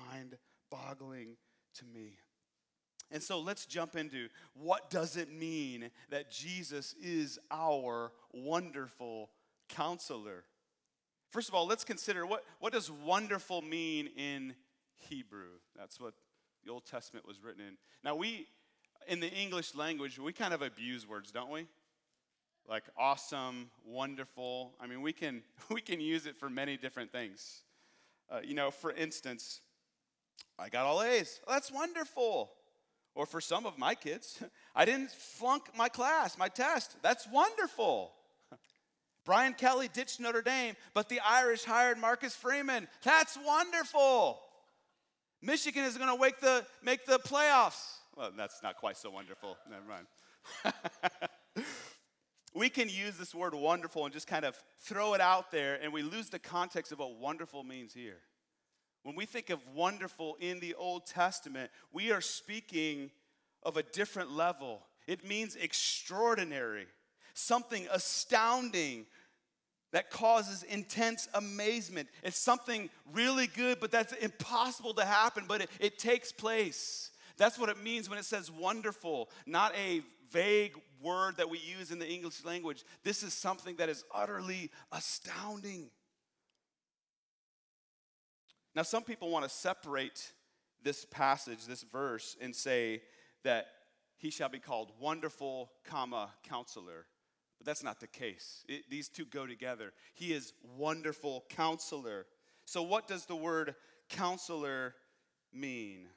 Mind 0.10 0.38
boggling 0.72 1.38
to 1.76 1.86
me. 1.86 2.18
And 3.12 3.24
so 3.24 3.40
let's 3.40 3.66
jump 3.66 3.96
into 3.96 4.28
what 4.54 4.90
does 4.90 5.16
it 5.16 5.32
mean 5.32 5.90
that 6.10 6.30
Jesus 6.30 6.94
is 7.02 7.40
our 7.50 8.12
wonderful 8.34 9.30
counselor? 9.70 10.44
First 11.30 11.50
of 11.50 11.56
all, 11.56 11.66
let's 11.66 11.84
consider 11.84 12.26
what, 12.26 12.44
what 12.60 12.74
does 12.74 12.92
wonderful 12.92 13.62
mean 13.62 14.10
in 14.18 14.56
Hebrew? 14.96 15.60
That's 15.76 16.00
what 16.00 16.14
the 16.66 16.72
Old 16.72 16.86
Testament 16.86 17.28
was 17.28 17.42
written 17.44 17.62
in. 17.62 17.78
Now, 18.04 18.16
we, 18.16 18.48
in 19.08 19.20
the 19.20 19.32
English 19.32 19.76
language, 19.76 20.20
we 20.20 20.34
kind 20.34 20.54
of 20.54 20.62
abuse 20.62 21.08
words, 21.08 21.32
don't 21.32 21.52
we? 21.52 21.68
Like 22.68 22.84
awesome, 22.98 23.70
wonderful. 23.86 24.74
I 24.82 24.88
mean, 24.88 25.02
we 25.02 25.14
can, 25.14 25.44
we 25.70 25.80
can 25.80 26.02
use 26.02 26.26
it 26.26 26.36
for 26.38 26.50
many 26.50 26.76
different 26.76 27.12
things. 27.12 27.64
Uh, 28.30 28.40
you 28.44 28.54
know, 28.54 28.72
for 28.72 28.92
instance, 28.92 29.62
I 30.60 30.70
got 30.70 30.86
all 30.86 31.02
A's. 31.02 31.40
Well, 31.46 31.56
that's 31.56 31.72
wonderful. 31.72 32.52
Or 33.18 33.26
for 33.26 33.42
some 33.42 33.66
of 33.66 33.80
my 33.80 33.96
kids, 33.96 34.42
I 34.76 34.86
didn't 34.86 35.10
flunk 35.10 35.64
my 35.76 35.90
class, 35.90 36.38
my 36.38 36.50
test. 36.50 36.96
That's 37.02 37.28
wonderful. 37.28 38.12
Brian 39.26 39.54
Kelly 39.56 39.90
ditched 39.92 40.20
Notre 40.20 40.44
Dame, 40.44 40.76
but 40.94 41.10
the 41.10 41.20
Irish 41.28 41.64
hired 41.64 41.98
Marcus 41.98 42.36
Freeman. 42.36 42.88
That's 43.04 43.36
wonderful. 43.44 44.40
Michigan 45.42 45.84
is 45.84 45.98
going 45.98 46.16
to 46.16 46.34
the, 46.42 46.64
make 46.84 47.08
the 47.08 47.18
playoffs. 47.18 47.96
Well, 48.16 48.32
that's 48.38 48.62
not 48.62 48.78
quite 48.78 48.98
so 48.98 49.10
wonderful. 49.10 49.58
Never 49.68 50.76
mind. 50.76 51.66
we 52.54 52.70
can 52.70 52.88
use 52.88 53.18
this 53.18 53.34
word 53.34 53.56
wonderful 53.56 54.06
and 54.06 54.14
just 54.14 54.28
kind 54.28 54.46
of 54.46 54.56
throw 54.82 55.16
it 55.16 55.22
out 55.22 55.52
there, 55.52 55.80
and 55.82 55.92
we 55.92 56.04
lose 56.04 56.30
the 56.30 56.40
context 56.40 56.92
of 56.92 57.00
what 57.00 57.18
wonderful 57.18 57.64
means 57.64 57.94
here. 57.94 58.20
When 59.08 59.16
we 59.16 59.26
think 59.26 59.52
of 59.52 59.62
wonderful 59.74 60.36
in 60.42 60.60
the 60.60 60.76
Old 60.76 61.06
Testament, 61.06 61.72
we 61.94 62.12
are 62.12 62.20
speaking 62.20 63.10
of 63.64 63.78
a 63.78 63.84
different 63.84 64.34
level. 64.34 64.82
It 65.08 65.26
means 65.26 65.56
extraordinary, 65.56 66.88
something 67.34 67.88
astounding, 67.90 69.06
that 69.94 70.10
causes 70.10 70.64
intense 70.64 71.30
amazement. 71.34 72.10
It's 72.22 72.38
something 72.38 72.90
really 73.14 73.48
good, 73.48 73.80
but 73.80 73.92
that's 73.92 74.12
impossible 74.12 74.94
to 74.96 75.06
happen, 75.06 75.46
but 75.48 75.62
it, 75.62 75.70
it 75.80 75.98
takes 75.98 76.34
place. 76.34 77.10
That's 77.38 77.58
what 77.58 77.70
it 77.70 77.82
means 77.82 78.10
when 78.10 78.20
it 78.20 78.26
says 78.26 78.52
wonderful, 78.52 79.30
not 79.46 79.74
a 79.78 80.02
vague 80.34 80.74
word 81.02 81.38
that 81.38 81.50
we 81.50 81.60
use 81.60 81.92
in 81.92 82.00
the 82.00 82.10
English 82.10 82.44
language. 82.44 82.84
This 83.06 83.24
is 83.24 83.34
something 83.34 83.78
that 83.78 83.88
is 83.88 84.04
utterly 84.14 84.70
astounding. 84.92 85.92
Now, 88.78 88.84
some 88.84 89.02
people 89.02 89.32
want 89.32 89.44
to 89.44 89.50
separate 89.50 90.34
this 90.84 91.04
passage, 91.04 91.66
this 91.66 91.82
verse, 91.82 92.38
and 92.40 92.56
say 92.56 93.02
that 93.44 93.70
he 94.18 94.30
shall 94.30 94.50
be 94.50 94.60
called 94.60 94.92
wonderful, 95.00 95.72
comma, 95.84 96.30
counselor. 96.48 97.08
But 97.58 97.66
That's 97.66 97.82
not 97.82 98.00
the 98.00 98.06
case. 98.06 98.64
It, 98.70 98.88
these 98.88 99.10
two 99.10 99.26
go 99.26 99.48
together. 99.48 99.94
He 100.14 100.32
is 100.32 100.54
wonderful 100.78 101.46
counselor. 101.50 102.28
So, 102.66 102.84
what 102.84 103.08
does 103.08 103.26
the 103.26 103.36
word 103.36 103.74
counselor 104.10 104.94
mean? 105.52 106.10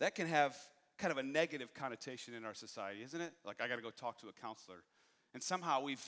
That 0.00 0.16
can 0.16 0.26
have 0.26 0.56
kind 0.98 1.10
of 1.10 1.18
a 1.18 1.22
negative 1.22 1.74
connotation 1.74 2.34
in 2.34 2.44
our 2.44 2.54
society, 2.54 3.02
isn't 3.02 3.20
it? 3.20 3.32
Like, 3.44 3.60
I 3.60 3.68
got 3.68 3.76
to 3.76 3.82
go 3.82 3.90
talk 3.90 4.20
to 4.20 4.28
a 4.28 4.32
counselor. 4.32 4.84
And 5.32 5.42
somehow 5.42 5.82
we've 5.82 6.04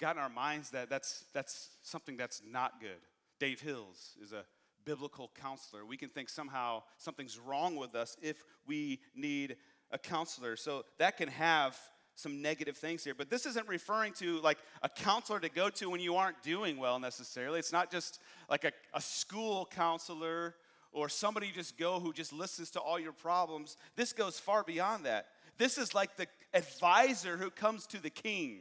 gotten 0.00 0.22
our 0.22 0.28
minds 0.28 0.70
that 0.70 0.88
that's, 0.88 1.24
that's 1.34 1.70
something 1.82 2.16
that's 2.16 2.42
not 2.48 2.80
good. 2.80 3.00
Dave 3.40 3.60
Hills 3.60 4.16
is 4.22 4.32
a 4.32 4.44
biblical 4.84 5.30
counselor. 5.40 5.84
We 5.84 5.96
can 5.96 6.08
think 6.08 6.28
somehow 6.28 6.82
something's 6.96 7.38
wrong 7.38 7.76
with 7.76 7.94
us 7.94 8.16
if 8.22 8.42
we 8.66 9.00
need 9.14 9.56
a 9.90 9.98
counselor. 9.98 10.56
So 10.56 10.84
that 10.98 11.16
can 11.16 11.28
have 11.28 11.76
some 12.14 12.42
negative 12.42 12.76
things 12.76 13.04
here. 13.04 13.14
But 13.14 13.30
this 13.30 13.46
isn't 13.46 13.68
referring 13.68 14.12
to 14.14 14.40
like 14.40 14.58
a 14.82 14.88
counselor 14.88 15.40
to 15.40 15.48
go 15.48 15.70
to 15.70 15.90
when 15.90 16.00
you 16.00 16.16
aren't 16.16 16.42
doing 16.42 16.76
well 16.76 16.98
necessarily. 16.98 17.58
It's 17.58 17.72
not 17.72 17.90
just 17.90 18.20
like 18.50 18.64
a, 18.64 18.72
a 18.92 19.00
school 19.00 19.68
counselor 19.70 20.54
or 20.92 21.08
somebody 21.08 21.50
just 21.54 21.76
go 21.76 22.00
who 22.00 22.12
just 22.12 22.32
listens 22.32 22.70
to 22.70 22.80
all 22.80 22.98
your 22.98 23.12
problems. 23.12 23.76
This 23.96 24.12
goes 24.12 24.38
far 24.38 24.62
beyond 24.62 25.06
that. 25.06 25.26
This 25.58 25.78
is 25.78 25.94
like 25.94 26.16
the 26.16 26.26
advisor 26.54 27.36
who 27.36 27.50
comes 27.50 27.86
to 27.88 28.00
the 28.00 28.10
king. 28.10 28.60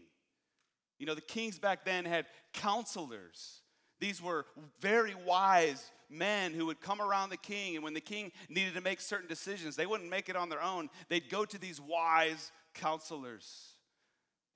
You 0.99 1.05
know, 1.05 1.15
the 1.15 1.21
kings 1.21 1.59
back 1.59 1.85
then 1.85 2.05
had 2.05 2.25
counselors. 2.53 3.61
These 3.99 4.21
were 4.21 4.45
very 4.79 5.15
wise 5.25 5.91
men 6.09 6.53
who 6.53 6.65
would 6.67 6.81
come 6.81 7.01
around 7.01 7.29
the 7.29 7.37
king, 7.37 7.75
and 7.75 7.83
when 7.83 7.93
the 7.93 8.01
king 8.01 8.31
needed 8.49 8.73
to 8.75 8.81
make 8.81 9.01
certain 9.01 9.27
decisions, 9.27 9.75
they 9.75 9.85
wouldn't 9.85 10.09
make 10.09 10.29
it 10.29 10.35
on 10.35 10.49
their 10.49 10.61
own. 10.61 10.89
They'd 11.09 11.29
go 11.29 11.45
to 11.45 11.57
these 11.57 11.81
wise 11.81 12.51
counselors. 12.73 13.76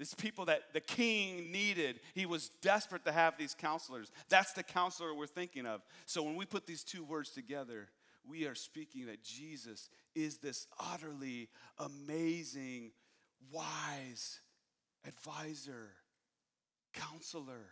These 0.01 0.15
people 0.15 0.45
that 0.45 0.73
the 0.73 0.81
king 0.81 1.51
needed. 1.51 1.99
He 2.15 2.25
was 2.25 2.49
desperate 2.63 3.05
to 3.05 3.11
have 3.11 3.37
these 3.37 3.53
counselors. 3.53 4.11
That's 4.29 4.51
the 4.51 4.63
counselor 4.63 5.13
we're 5.13 5.27
thinking 5.27 5.67
of. 5.67 5.83
So 6.07 6.23
when 6.23 6.35
we 6.35 6.45
put 6.45 6.65
these 6.65 6.83
two 6.83 7.03
words 7.03 7.29
together, 7.29 7.87
we 8.27 8.47
are 8.47 8.55
speaking 8.55 9.05
that 9.05 9.23
Jesus 9.23 9.91
is 10.15 10.39
this 10.39 10.65
utterly 10.79 11.49
amazing, 11.77 12.93
wise 13.51 14.39
advisor, 15.07 15.91
counselor, 16.95 17.69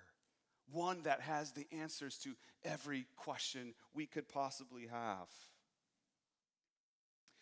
one 0.71 1.01
that 1.05 1.21
has 1.21 1.53
the 1.53 1.65
answers 1.71 2.19
to 2.19 2.35
every 2.63 3.07
question 3.15 3.73
we 3.95 4.05
could 4.05 4.29
possibly 4.29 4.85
have. 4.85 5.29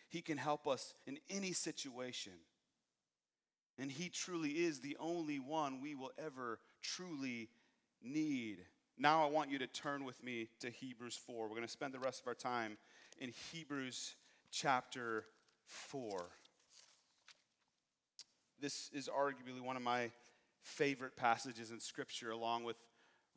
He 0.08 0.22
can 0.22 0.38
help 0.38 0.66
us 0.66 0.94
in 1.06 1.18
any 1.28 1.52
situation. 1.52 2.32
And 3.78 3.90
He 3.90 4.08
truly 4.08 4.50
is 4.50 4.80
the 4.80 4.96
only 4.98 5.38
one 5.38 5.80
we 5.80 5.94
will 5.94 6.12
ever 6.18 6.58
truly 6.82 7.48
need. 8.02 8.58
Now, 8.98 9.24
I 9.24 9.30
want 9.30 9.50
you 9.50 9.58
to 9.58 9.66
turn 9.66 10.04
with 10.04 10.22
me 10.24 10.48
to 10.60 10.70
Hebrews 10.70 11.18
4. 11.26 11.44
We're 11.44 11.50
going 11.50 11.62
to 11.62 11.68
spend 11.68 11.94
the 11.94 12.00
rest 12.00 12.20
of 12.20 12.26
our 12.26 12.34
time 12.34 12.76
in 13.20 13.32
Hebrews 13.52 14.16
chapter 14.50 15.24
4. 15.66 16.26
This 18.60 18.90
is 18.92 19.08
arguably 19.08 19.60
one 19.60 19.76
of 19.76 19.82
my 19.82 20.10
favorite 20.62 21.16
passages 21.16 21.70
in 21.70 21.78
Scripture, 21.78 22.30
along 22.30 22.64
with 22.64 22.76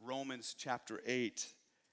Romans 0.04 0.56
chapter 0.58 1.00
8, 1.06 1.46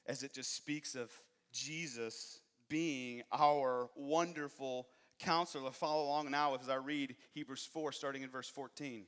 as 0.07 0.23
it 0.23 0.33
just 0.33 0.57
speaks 0.57 0.95
of 0.95 1.13
Jesus 1.53 2.41
being 2.69 3.23
our 3.33 3.91
wonderful 3.95 4.87
counselor. 5.19 5.71
Follow 5.71 6.05
along 6.05 6.31
now 6.31 6.55
as 6.55 6.69
I 6.69 6.77
read 6.77 7.17
Hebrews 7.33 7.69
4, 7.73 7.93
starting 7.93 8.23
in 8.23 8.31
verse 8.31 8.49
14. 8.49 9.05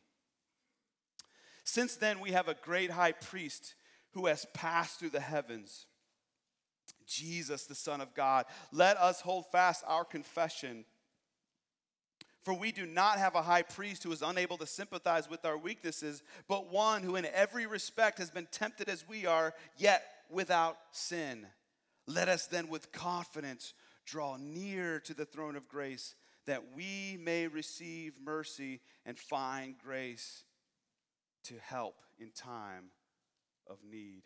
Since 1.65 1.97
then, 1.97 2.21
we 2.21 2.33
have 2.33 2.49
a 2.49 2.55
great 2.55 2.91
high 2.91 3.13
priest 3.13 3.75
who 4.13 4.27
has 4.27 4.47
passed 4.55 4.99
through 4.99 5.11
the 5.11 5.21
heavens, 5.21 5.87
Jesus, 7.07 7.67
the 7.67 7.75
Son 7.75 8.01
of 8.01 8.15
God. 8.15 8.47
Let 8.73 8.97
us 8.97 9.21
hold 9.21 9.47
fast 9.53 9.85
our 9.87 10.05
confession. 10.05 10.85
For 12.43 12.55
we 12.55 12.73
do 12.73 12.87
not 12.87 13.19
have 13.19 13.35
a 13.35 13.43
high 13.43 13.63
priest 13.63 14.03
who 14.03 14.13
is 14.13 14.23
unable 14.23 14.57
to 14.59 14.67
sympathize 14.67 15.29
with 15.29 15.45
our 15.45 15.59
weaknesses, 15.59 16.23
but 16.49 16.73
one 16.73 17.03
who 17.03 17.17
in 17.17 17.27
every 17.27 17.67
respect 17.67 18.19
has 18.19 18.31
been 18.31 18.49
tempted 18.51 18.89
as 18.89 19.07
we 19.07 19.27
are, 19.27 19.55
yet 19.77 20.03
without 20.31 20.79
sin. 20.91 21.47
Let 22.07 22.29
us 22.29 22.47
then 22.47 22.69
with 22.69 22.93
confidence 22.93 23.75
draw 24.11 24.37
near 24.37 25.01
to 25.01 25.15
the 25.15 25.25
throne 25.25 25.57
of 25.57 25.69
grace 25.69 26.15
that 26.47 26.75
we 26.75 27.19
may 27.23 27.47
receive 27.47 28.15
mercy 28.23 28.81
and 29.07 29.19
find 29.19 29.79
grace 29.79 30.45
to 31.45 31.55
help 31.63 31.97
in 32.19 32.31
time 32.31 32.87
of 33.69 33.79
need. 33.89 34.23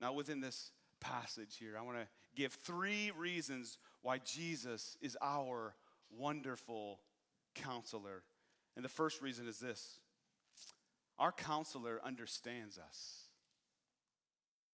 Now, 0.00 0.12
within 0.12 0.40
this 0.40 0.72
passage 1.00 1.56
here, 1.58 1.76
I 1.78 1.82
want 1.82 1.98
to 1.98 2.08
give 2.34 2.52
three 2.52 3.12
reasons 3.16 3.78
why 4.02 4.18
Jesus 4.18 4.96
is 5.00 5.16
our 5.22 5.74
wonderful 6.10 7.00
counselor. 7.54 8.24
And 8.74 8.84
the 8.84 8.88
first 8.88 9.22
reason 9.22 9.46
is 9.46 9.58
this 9.58 10.00
our 11.18 11.32
counselor 11.32 12.00
understands 12.04 12.78
us. 12.78 13.22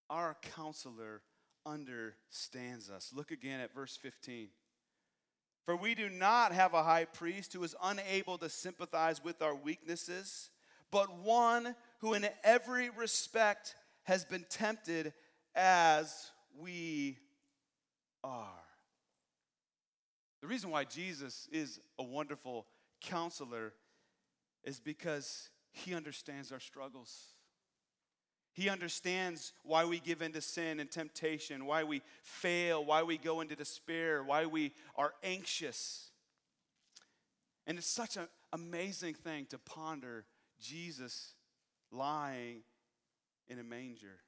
Our 0.09 0.37
counselor 0.55 1.21
understands 1.65 2.89
us. 2.89 3.11
Look 3.13 3.31
again 3.31 3.59
at 3.59 3.73
verse 3.73 3.97
15. 3.97 4.49
For 5.65 5.75
we 5.75 5.95
do 5.95 6.09
not 6.09 6.51
have 6.51 6.73
a 6.73 6.83
high 6.83 7.05
priest 7.05 7.53
who 7.53 7.63
is 7.63 7.75
unable 7.83 8.37
to 8.37 8.49
sympathize 8.49 9.23
with 9.23 9.41
our 9.41 9.55
weaknesses, 9.55 10.51
but 10.91 11.19
one 11.19 11.75
who 11.99 12.13
in 12.13 12.27
every 12.43 12.89
respect 12.91 13.75
has 14.03 14.23
been 14.23 14.45
tempted 14.49 15.13
as 15.55 16.31
we 16.59 17.17
are. 18.23 18.61
The 20.41 20.47
reason 20.47 20.69
why 20.69 20.83
Jesus 20.83 21.47
is 21.51 21.79
a 21.97 22.03
wonderful 22.03 22.67
counselor 23.01 23.73
is 24.63 24.79
because 24.79 25.49
he 25.71 25.95
understands 25.95 26.51
our 26.51 26.59
struggles. 26.59 27.34
He 28.55 28.69
understands 28.69 29.51
why 29.63 29.83
we 29.83 29.99
give 29.99 30.21
into 30.21 30.39
sin 30.39 30.79
and 30.79 30.89
temptation, 30.89 31.65
why 31.65 31.83
we 31.83 32.01
fail, 32.23 32.85
why 32.85 33.03
we 33.03 33.17
go 33.17 33.41
into 33.41 33.53
despair, 33.53 34.23
why 34.23 34.45
we 34.45 34.71
are 34.95 35.13
anxious. 35.23 36.11
And 37.67 37.77
it's 37.77 37.85
such 37.85 38.15
an 38.15 38.29
amazing 38.53 39.15
thing 39.15 39.45
to 39.47 39.57
ponder 39.57 40.23
Jesus 40.61 41.33
lying 41.91 42.61
in 43.49 43.59
a 43.59 43.63
manger. 43.63 44.21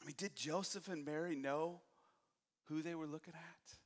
I 0.00 0.06
mean, 0.06 0.14
did 0.16 0.34
Joseph 0.34 0.88
and 0.88 1.04
Mary 1.04 1.36
know 1.36 1.80
who 2.64 2.80
they 2.80 2.94
were 2.94 3.06
looking 3.06 3.34
at? 3.34 3.76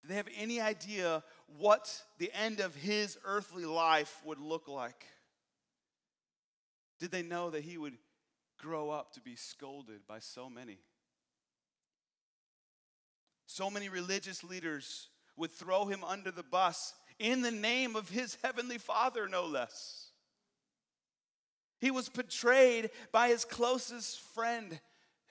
Did 0.00 0.10
they 0.10 0.16
have 0.16 0.28
any 0.36 0.60
idea 0.60 1.22
what 1.56 2.02
the 2.18 2.32
end 2.34 2.58
of 2.58 2.74
his 2.74 3.16
earthly 3.24 3.64
life 3.64 4.20
would 4.24 4.40
look 4.40 4.66
like? 4.66 5.06
Did 7.02 7.10
they 7.10 7.24
know 7.24 7.50
that 7.50 7.64
he 7.64 7.78
would 7.78 7.96
grow 8.60 8.90
up 8.90 9.12
to 9.14 9.20
be 9.20 9.34
scolded 9.34 10.06
by 10.06 10.20
so 10.20 10.48
many? 10.48 10.78
So 13.46 13.68
many 13.68 13.88
religious 13.88 14.44
leaders 14.44 15.08
would 15.36 15.50
throw 15.50 15.86
him 15.86 16.04
under 16.04 16.30
the 16.30 16.44
bus 16.44 16.94
in 17.18 17.42
the 17.42 17.50
name 17.50 17.96
of 17.96 18.08
his 18.08 18.38
heavenly 18.44 18.78
father, 18.78 19.26
no 19.26 19.46
less. 19.46 20.10
He 21.80 21.90
was 21.90 22.08
betrayed 22.08 22.90
by 23.10 23.30
his 23.30 23.44
closest 23.44 24.20
friend. 24.20 24.78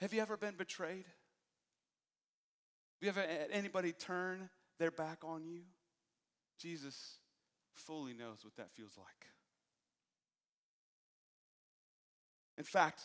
Have 0.00 0.12
you 0.12 0.20
ever 0.20 0.36
been 0.36 0.56
betrayed? 0.56 1.06
Have 1.06 3.00
you 3.00 3.08
ever 3.08 3.22
had 3.22 3.48
anybody 3.50 3.92
turn 3.92 4.50
their 4.78 4.90
back 4.90 5.20
on 5.24 5.46
you? 5.46 5.62
Jesus 6.58 7.16
fully 7.72 8.12
knows 8.12 8.40
what 8.44 8.56
that 8.56 8.72
feels 8.72 8.98
like. 8.98 9.32
In 12.58 12.64
fact, 12.64 13.02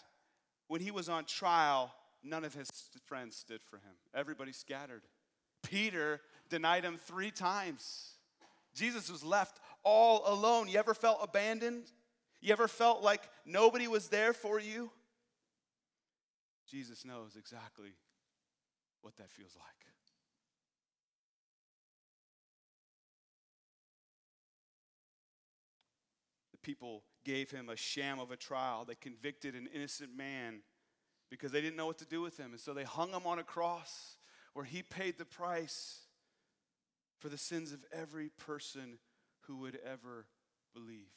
when 0.67 0.81
he 0.81 0.91
was 0.91 1.09
on 1.09 1.25
trial, 1.25 1.93
none 2.23 2.43
of 2.43 2.53
his 2.53 2.69
friends 3.05 3.35
stood 3.35 3.61
for 3.63 3.77
him. 3.77 3.95
Everybody 4.13 4.51
scattered. 4.51 5.03
Peter 5.63 6.21
denied 6.49 6.83
him 6.83 6.97
three 6.97 7.31
times. 7.31 8.11
Jesus 8.73 9.09
was 9.09 9.23
left 9.23 9.59
all 9.83 10.23
alone. 10.25 10.67
You 10.67 10.79
ever 10.79 10.93
felt 10.93 11.19
abandoned? 11.21 11.91
You 12.41 12.51
ever 12.53 12.67
felt 12.67 13.01
like 13.01 13.21
nobody 13.45 13.87
was 13.87 14.09
there 14.09 14.33
for 14.33 14.59
you? 14.59 14.91
Jesus 16.69 17.05
knows 17.05 17.35
exactly 17.37 17.93
what 19.01 19.15
that 19.17 19.31
feels 19.31 19.55
like. 19.55 19.65
The 26.51 26.57
people 26.57 27.03
gave 27.27 27.51
him 27.51 27.67
a 27.67 27.75
sham 27.75 28.19
of 28.19 28.31
a 28.31 28.37
trial. 28.37 28.85
They 28.85 28.95
convicted 28.95 29.53
an 29.53 29.67
innocent 29.75 30.15
man 30.15 30.61
because 31.29 31.51
they 31.51 31.59
didn't 31.59 31.75
know 31.75 31.85
what 31.85 31.97
to 31.97 32.05
do 32.05 32.21
with 32.21 32.37
him. 32.37 32.51
And 32.51 32.59
so 32.59 32.73
they 32.73 32.85
hung 32.85 33.11
him 33.11 33.25
on 33.25 33.37
a 33.37 33.43
cross 33.43 34.15
where 34.53 34.63
he 34.63 34.81
paid 34.81 35.17
the 35.17 35.25
price 35.25 35.99
for 37.19 37.27
the 37.27 37.37
sins 37.37 37.73
of 37.73 37.83
every 37.91 38.29
person 38.29 38.97
who 39.41 39.57
would 39.57 39.77
ever 39.85 40.25
believe. 40.73 41.11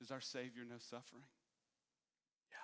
Does 0.00 0.10
our 0.10 0.20
Savior 0.20 0.64
know 0.68 0.78
suffering? 0.78 1.22
Yeah. 2.50 2.56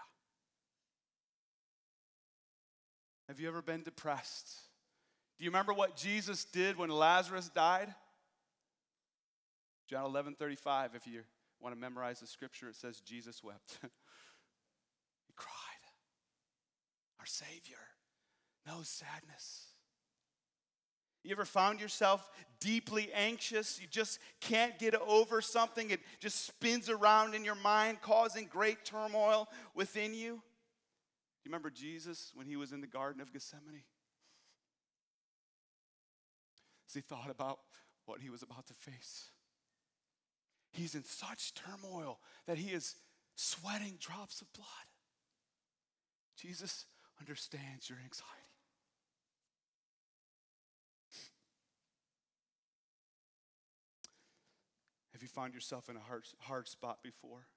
Have 3.28 3.38
you 3.38 3.46
ever 3.46 3.62
been 3.62 3.84
depressed? 3.84 4.52
Do 5.38 5.44
you 5.44 5.50
remember 5.50 5.72
what 5.72 5.96
Jesus 5.96 6.44
did 6.44 6.76
when 6.76 6.90
Lazarus 6.90 7.48
died? 7.48 7.94
John 9.88 10.04
11 10.06 10.34
35, 10.34 10.96
if 10.96 11.06
you 11.06 11.22
want 11.60 11.74
to 11.74 11.80
memorize 11.80 12.20
the 12.20 12.26
scripture, 12.26 12.68
it 12.68 12.76
says 12.76 13.00
Jesus 13.00 13.42
wept. 13.42 13.78
he 13.82 15.32
cried. 15.36 15.52
Our 17.20 17.26
Savior 17.26 17.76
knows 18.66 18.88
sadness. 18.88 19.64
You 21.24 21.32
ever 21.32 21.44
found 21.44 21.80
yourself 21.80 22.30
deeply 22.60 23.10
anxious? 23.12 23.80
You 23.80 23.86
just 23.90 24.18
can't 24.40 24.78
get 24.78 24.94
over 24.94 25.40
something. 25.40 25.90
It 25.90 26.00
just 26.20 26.46
spins 26.46 26.88
around 26.88 27.34
in 27.34 27.44
your 27.44 27.56
mind, 27.56 28.00
causing 28.00 28.46
great 28.46 28.84
turmoil 28.84 29.48
within 29.74 30.14
you. 30.14 30.40
You 31.44 31.50
remember 31.50 31.70
Jesus 31.70 32.32
when 32.34 32.46
he 32.46 32.56
was 32.56 32.72
in 32.72 32.80
the 32.80 32.86
Garden 32.86 33.20
of 33.20 33.32
Gethsemane? 33.32 33.82
As 36.88 36.94
he 36.94 37.00
thought 37.00 37.30
about 37.30 37.58
what 38.06 38.20
he 38.20 38.30
was 38.30 38.42
about 38.42 38.66
to 38.68 38.74
face. 38.74 39.30
He's 40.78 40.94
in 40.94 41.02
such 41.02 41.54
turmoil 41.54 42.20
that 42.46 42.56
he 42.56 42.70
is 42.70 42.94
sweating 43.34 43.94
drops 43.98 44.40
of 44.40 44.52
blood. 44.52 44.66
Jesus 46.36 46.86
understands 47.18 47.90
your 47.90 47.98
anxiety. 47.98 48.28
Have 55.12 55.20
you 55.20 55.26
found 55.26 55.52
yourself 55.52 55.88
in 55.88 55.96
a 55.96 56.00
hard, 56.00 56.22
hard 56.42 56.68
spot 56.68 56.98
before? 57.02 57.48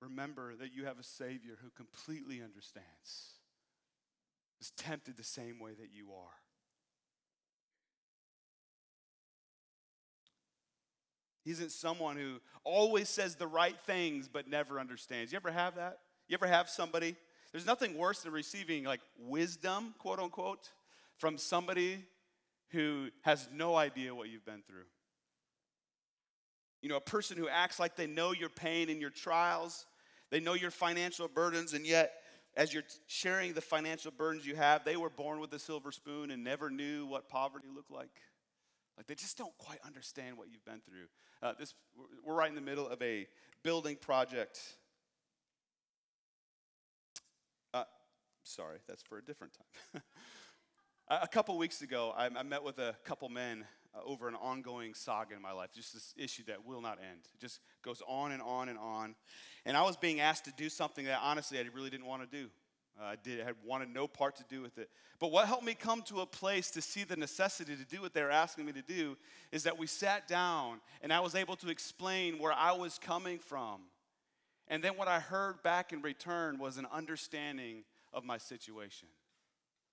Remember 0.00 0.56
that 0.56 0.74
you 0.74 0.84
have 0.86 0.98
a 0.98 1.04
Savior 1.04 1.58
who 1.62 1.70
completely 1.70 2.42
understands, 2.42 3.36
is 4.60 4.72
tempted 4.76 5.16
the 5.16 5.22
same 5.22 5.60
way 5.60 5.74
that 5.74 5.90
you 5.94 6.08
are. 6.12 6.45
He 11.46 11.52
isn't 11.52 11.70
someone 11.70 12.16
who 12.16 12.40
always 12.64 13.08
says 13.08 13.36
the 13.36 13.46
right 13.46 13.76
things 13.86 14.28
but 14.28 14.48
never 14.48 14.80
understands. 14.80 15.30
You 15.30 15.36
ever 15.36 15.52
have 15.52 15.76
that? 15.76 16.00
You 16.26 16.34
ever 16.34 16.48
have 16.48 16.68
somebody? 16.68 17.14
There's 17.52 17.64
nothing 17.64 17.96
worse 17.96 18.22
than 18.22 18.32
receiving 18.32 18.82
like 18.82 19.00
wisdom, 19.16 19.94
quote 19.96 20.18
unquote, 20.18 20.72
from 21.18 21.38
somebody 21.38 22.04
who 22.70 23.10
has 23.22 23.48
no 23.54 23.76
idea 23.76 24.12
what 24.12 24.28
you've 24.28 24.44
been 24.44 24.64
through. 24.66 24.86
You 26.82 26.88
know, 26.88 26.96
a 26.96 27.00
person 27.00 27.38
who 27.38 27.48
acts 27.48 27.78
like 27.78 27.94
they 27.94 28.08
know 28.08 28.32
your 28.32 28.48
pain 28.48 28.90
and 28.90 29.00
your 29.00 29.10
trials, 29.10 29.86
they 30.30 30.40
know 30.40 30.54
your 30.54 30.72
financial 30.72 31.28
burdens, 31.28 31.74
and 31.74 31.86
yet, 31.86 32.12
as 32.56 32.74
you're 32.74 32.82
sharing 33.06 33.52
the 33.52 33.60
financial 33.60 34.10
burdens 34.10 34.44
you 34.44 34.56
have, 34.56 34.84
they 34.84 34.96
were 34.96 35.10
born 35.10 35.38
with 35.38 35.52
a 35.52 35.60
silver 35.60 35.92
spoon 35.92 36.32
and 36.32 36.42
never 36.42 36.70
knew 36.70 37.06
what 37.06 37.28
poverty 37.28 37.68
looked 37.72 37.92
like. 37.92 38.10
Like 38.96 39.06
they 39.06 39.14
just 39.14 39.36
don't 39.36 39.56
quite 39.58 39.78
understand 39.84 40.38
what 40.38 40.48
you've 40.50 40.64
been 40.64 40.80
through. 40.80 41.06
Uh, 41.42 41.52
this, 41.58 41.74
we're 42.24 42.34
right 42.34 42.48
in 42.48 42.54
the 42.54 42.60
middle 42.60 42.88
of 42.88 43.00
a 43.02 43.26
building 43.62 43.96
project. 43.96 44.60
Uh, 47.74 47.84
sorry, 48.42 48.78
that's 48.88 49.02
for 49.02 49.18
a 49.18 49.22
different 49.22 49.52
time. 49.92 50.02
a 51.22 51.28
couple 51.28 51.56
weeks 51.58 51.82
ago, 51.82 52.14
I, 52.16 52.26
I, 52.26 52.42
met 52.42 52.62
with 52.62 52.78
a 52.78 52.96
couple 53.04 53.28
men 53.28 53.64
uh, 53.94 54.00
over 54.04 54.28
an 54.28 54.34
ongoing 54.34 54.94
saga 54.94 55.34
in 55.34 55.42
my 55.42 55.52
life, 55.52 55.70
just 55.74 55.92
this 55.92 56.14
issue 56.16 56.44
that 56.44 56.64
will 56.64 56.80
not 56.80 56.98
end. 56.98 57.20
It 57.34 57.40
just 57.40 57.60
goes 57.82 58.02
on 58.08 58.32
and 58.32 58.40
on 58.42 58.68
and 58.68 58.78
on. 58.78 59.14
And 59.66 59.76
I 59.76 59.82
was 59.82 59.96
being 59.96 60.20
asked 60.20 60.46
to 60.46 60.52
do 60.56 60.68
something 60.68 61.04
that 61.04 61.20
honestly 61.22 61.58
I 61.58 61.64
really 61.74 61.90
didn't 61.90 62.06
want 62.06 62.28
to 62.28 62.36
do. 62.36 62.48
Uh, 62.98 63.04
I 63.04 63.16
did 63.16 63.44
had 63.44 63.54
wanted 63.64 63.92
no 63.92 64.06
part 64.06 64.36
to 64.36 64.44
do 64.48 64.62
with 64.62 64.78
it. 64.78 64.88
But 65.18 65.30
what 65.30 65.46
helped 65.46 65.64
me 65.64 65.74
come 65.74 66.02
to 66.02 66.20
a 66.20 66.26
place 66.26 66.70
to 66.72 66.82
see 66.82 67.04
the 67.04 67.16
necessity 67.16 67.76
to 67.76 67.84
do 67.84 68.00
what 68.00 68.14
they 68.14 68.22
were 68.22 68.30
asking 68.30 68.64
me 68.64 68.72
to 68.72 68.82
do 68.82 69.16
is 69.52 69.64
that 69.64 69.78
we 69.78 69.86
sat 69.86 70.26
down 70.26 70.80
and 71.02 71.12
I 71.12 71.20
was 71.20 71.34
able 71.34 71.56
to 71.56 71.68
explain 71.68 72.38
where 72.38 72.52
I 72.52 72.72
was 72.72 72.98
coming 72.98 73.38
from. 73.38 73.82
And 74.68 74.82
then 74.82 74.96
what 74.96 75.08
I 75.08 75.20
heard 75.20 75.62
back 75.62 75.92
in 75.92 76.02
return 76.02 76.58
was 76.58 76.78
an 76.78 76.86
understanding 76.92 77.84
of 78.12 78.24
my 78.24 78.38
situation. 78.38 79.08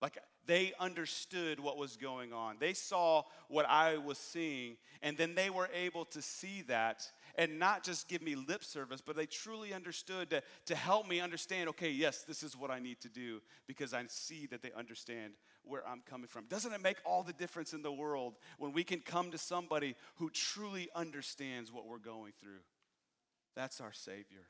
Like 0.02 0.18
they 0.46 0.74
understood 0.80 1.60
what 1.60 1.78
was 1.78 1.96
going 1.96 2.34
on. 2.34 2.58
They 2.60 2.74
saw 2.74 3.24
what 3.48 3.66
I 3.70 3.98
was 3.98 4.18
seeing, 4.18 4.76
and 5.02 5.18
then 5.18 5.36
they 5.36 5.50
were 5.50 5.70
able 5.74 6.06
to 6.06 6.22
see 6.22 6.64
that 6.68 7.10
and 7.36 7.58
not 7.60 7.84
just 7.84 8.08
give 8.08 8.22
me 8.22 8.36
lip 8.36 8.64
service, 8.64 9.02
but 9.02 9.16
they 9.16 9.26
truly 9.26 9.74
understood 9.74 10.30
to, 10.30 10.44
to 10.68 10.76
help 10.76 11.08
me 11.08 11.20
understand 11.20 11.70
okay, 11.70 11.90
yes, 11.90 12.24
this 12.28 12.44
is 12.44 12.56
what 12.56 12.70
I 12.72 12.80
need 12.80 13.00
to 13.02 13.10
do 13.10 13.42
because 13.68 13.94
I 13.94 14.04
see 14.08 14.46
that 14.48 14.62
they 14.62 14.72
understand 14.78 15.34
where 15.64 15.88
I'm 15.88 16.02
coming 16.02 16.28
from. 16.28 16.46
Doesn't 16.46 16.74
it 16.74 16.82
make 16.82 16.98
all 17.06 17.24
the 17.24 17.34
difference 17.34 17.74
in 17.74 17.82
the 17.82 17.92
world 17.92 18.36
when 18.58 18.74
we 18.74 18.84
can 18.84 19.00
come 19.00 19.32
to 19.32 19.38
somebody 19.38 19.96
who 20.16 20.30
truly 20.30 20.90
understands 20.96 21.72
what 21.72 21.88
we're 21.88 21.98
going 21.98 22.34
through? 22.40 22.62
That's 23.56 23.82
our 23.82 23.94
Savior. 23.94 24.48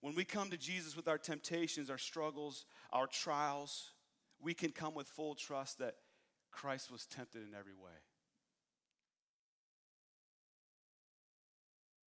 When 0.00 0.14
we 0.14 0.24
come 0.24 0.50
to 0.50 0.56
Jesus 0.56 0.96
with 0.96 1.06
our 1.06 1.18
temptations, 1.18 1.88
our 1.88 1.98
struggles, 1.98 2.66
our 2.92 3.06
trials, 3.06 3.92
we 4.40 4.52
can 4.52 4.70
come 4.70 4.94
with 4.94 5.06
full 5.06 5.34
trust 5.34 5.78
that 5.78 5.94
Christ 6.50 6.90
was 6.90 7.06
tempted 7.06 7.42
in 7.42 7.54
every 7.58 7.74
way. 7.74 7.90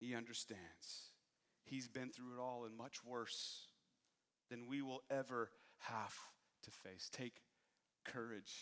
He 0.03 0.15
understands. 0.15 1.11
He's 1.63 1.87
been 1.87 2.09
through 2.09 2.33
it 2.37 2.41
all 2.41 2.65
and 2.65 2.75
much 2.75 3.05
worse 3.05 3.67
than 4.49 4.67
we 4.67 4.81
will 4.81 5.01
ever 5.09 5.49
have 5.79 6.13
to 6.63 6.71
face. 6.71 7.09
Take 7.09 7.41
courage, 8.03 8.53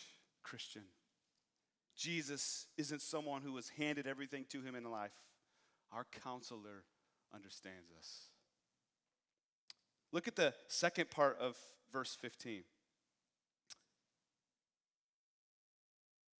Christian. 0.44 0.82
Jesus 1.96 2.68
isn't 2.78 3.02
someone 3.02 3.42
who 3.42 3.52
was 3.52 3.70
handed 3.70 4.06
everything 4.06 4.44
to 4.50 4.62
him 4.62 4.76
in 4.76 4.84
life. 4.84 5.10
Our 5.92 6.06
counselor 6.22 6.84
understands 7.34 7.90
us. 7.98 8.26
Look 10.12 10.28
at 10.28 10.36
the 10.36 10.54
second 10.68 11.10
part 11.10 11.38
of 11.40 11.56
verse 11.92 12.16
15. 12.20 12.62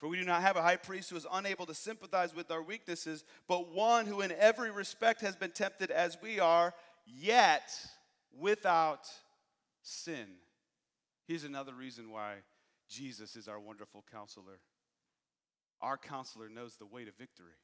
For 0.02 0.08
we 0.08 0.18
do 0.18 0.24
not 0.24 0.42
have 0.42 0.56
a 0.56 0.62
high 0.62 0.78
priest 0.78 1.10
who 1.10 1.16
is 1.16 1.28
unable 1.32 1.64
to 1.64 1.74
sympathize 1.74 2.34
with 2.34 2.50
our 2.50 2.60
weaknesses, 2.60 3.22
but 3.46 3.72
one 3.72 4.04
who 4.06 4.20
in 4.20 4.32
every 4.32 4.72
respect 4.72 5.20
has 5.20 5.36
been 5.36 5.52
tempted 5.52 5.92
as 5.92 6.18
we 6.20 6.40
are, 6.40 6.74
yet 7.06 7.72
without 8.36 9.08
sin. 9.80 10.26
Here's 11.28 11.44
another 11.44 11.72
reason 11.72 12.10
why 12.10 12.38
Jesus 12.88 13.36
is 13.36 13.46
our 13.46 13.60
wonderful 13.60 14.02
counselor. 14.10 14.58
Our 15.80 15.96
counselor 15.96 16.48
knows 16.48 16.74
the 16.74 16.86
way 16.86 17.04
to 17.04 17.12
victory. 17.12 17.54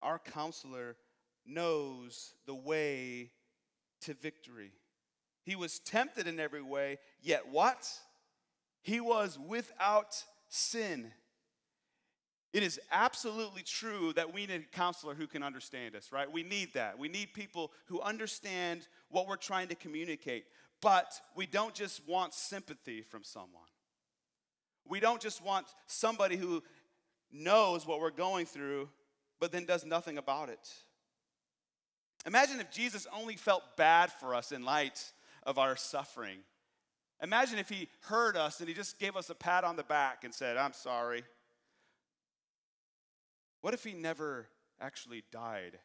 Our 0.00 0.18
counselor 0.18 0.96
knows 1.44 2.32
the 2.46 2.54
way 2.54 3.32
to 4.00 4.14
victory. 4.14 4.72
He 5.44 5.56
was 5.56 5.78
tempted 5.78 6.26
in 6.26 6.40
every 6.40 6.62
way, 6.62 6.96
yet 7.20 7.48
what? 7.50 7.86
He 8.86 9.00
was 9.00 9.36
without 9.36 10.22
sin. 10.48 11.10
It 12.52 12.62
is 12.62 12.78
absolutely 12.92 13.62
true 13.62 14.12
that 14.12 14.32
we 14.32 14.46
need 14.46 14.62
a 14.62 14.76
counselor 14.76 15.16
who 15.16 15.26
can 15.26 15.42
understand 15.42 15.96
us, 15.96 16.12
right? 16.12 16.30
We 16.30 16.44
need 16.44 16.72
that. 16.74 16.96
We 16.96 17.08
need 17.08 17.34
people 17.34 17.72
who 17.86 18.00
understand 18.00 18.86
what 19.10 19.26
we're 19.26 19.34
trying 19.34 19.66
to 19.68 19.74
communicate. 19.74 20.44
But 20.80 21.20
we 21.34 21.46
don't 21.46 21.74
just 21.74 22.06
want 22.06 22.32
sympathy 22.32 23.02
from 23.02 23.24
someone. 23.24 23.50
We 24.88 25.00
don't 25.00 25.20
just 25.20 25.42
want 25.42 25.66
somebody 25.88 26.36
who 26.36 26.62
knows 27.32 27.88
what 27.88 27.98
we're 27.98 28.10
going 28.12 28.46
through, 28.46 28.88
but 29.40 29.50
then 29.50 29.64
does 29.64 29.84
nothing 29.84 30.16
about 30.16 30.48
it. 30.48 30.72
Imagine 32.24 32.60
if 32.60 32.70
Jesus 32.70 33.08
only 33.12 33.34
felt 33.34 33.64
bad 33.76 34.12
for 34.12 34.32
us 34.32 34.52
in 34.52 34.64
light 34.64 35.12
of 35.42 35.58
our 35.58 35.74
suffering. 35.74 36.38
Imagine 37.22 37.58
if 37.58 37.68
he 37.68 37.88
heard 38.02 38.36
us 38.36 38.60
and 38.60 38.68
he 38.68 38.74
just 38.74 38.98
gave 38.98 39.16
us 39.16 39.30
a 39.30 39.34
pat 39.34 39.64
on 39.64 39.76
the 39.76 39.82
back 39.82 40.24
and 40.24 40.34
said, 40.34 40.56
I'm 40.56 40.72
sorry. 40.72 41.24
What 43.62 43.72
if 43.74 43.82
he 43.82 43.94
never 43.94 44.48
actually 44.80 45.24
died 45.32 45.78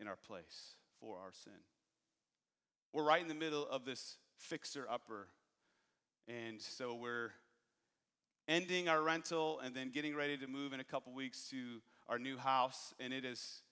in 0.00 0.08
our 0.08 0.16
place 0.16 0.74
for 1.00 1.18
our 1.18 1.32
sin? 1.32 1.52
We're 2.92 3.04
right 3.04 3.20
in 3.20 3.28
the 3.28 3.34
middle 3.34 3.68
of 3.68 3.84
this 3.84 4.16
fixer 4.38 4.86
upper. 4.90 5.28
And 6.26 6.60
so 6.60 6.94
we're 6.94 7.32
ending 8.48 8.88
our 8.88 9.02
rental 9.02 9.60
and 9.62 9.74
then 9.74 9.90
getting 9.90 10.16
ready 10.16 10.38
to 10.38 10.46
move 10.46 10.72
in 10.72 10.80
a 10.80 10.84
couple 10.84 11.12
weeks 11.12 11.48
to 11.50 11.82
our 12.08 12.18
new 12.18 12.38
house. 12.38 12.94
And 12.98 13.12
it 13.12 13.24
is, 13.24 13.62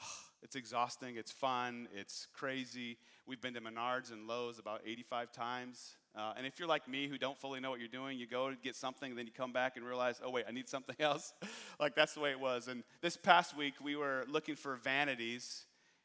It's 0.42 0.54
exhausting, 0.54 1.16
it's 1.16 1.32
fun, 1.32 1.88
it's 1.92 2.28
crazy. 2.32 2.98
We've 3.26 3.40
been 3.40 3.54
to 3.54 3.60
Menards 3.60 4.12
and 4.12 4.28
Lowe's 4.28 4.58
about 4.60 4.82
85 4.86 5.32
times. 5.32 5.96
Uh, 6.16 6.32
and 6.36 6.46
if 6.46 6.58
you're 6.58 6.68
like 6.68 6.88
me 6.88 7.06
who 7.06 7.18
don't 7.18 7.38
fully 7.38 7.60
know 7.60 7.70
what 7.70 7.78
you're 7.78 7.88
doing, 7.88 8.18
you 8.18 8.26
go 8.26 8.52
get 8.62 8.74
something, 8.74 9.14
then 9.14 9.26
you 9.26 9.32
come 9.32 9.52
back 9.52 9.76
and 9.76 9.86
realize, 9.86 10.20
oh, 10.24 10.30
wait, 10.30 10.44
I 10.48 10.52
need 10.52 10.68
something 10.68 10.96
else. 11.00 11.32
like 11.78 11.94
that's 11.94 12.14
the 12.14 12.20
way 12.20 12.30
it 12.30 12.40
was. 12.40 12.68
And 12.68 12.82
this 13.00 13.16
past 13.16 13.56
week, 13.56 13.74
we 13.82 13.96
were 13.96 14.24
looking 14.28 14.56
for 14.56 14.76
vanities. 14.76 15.64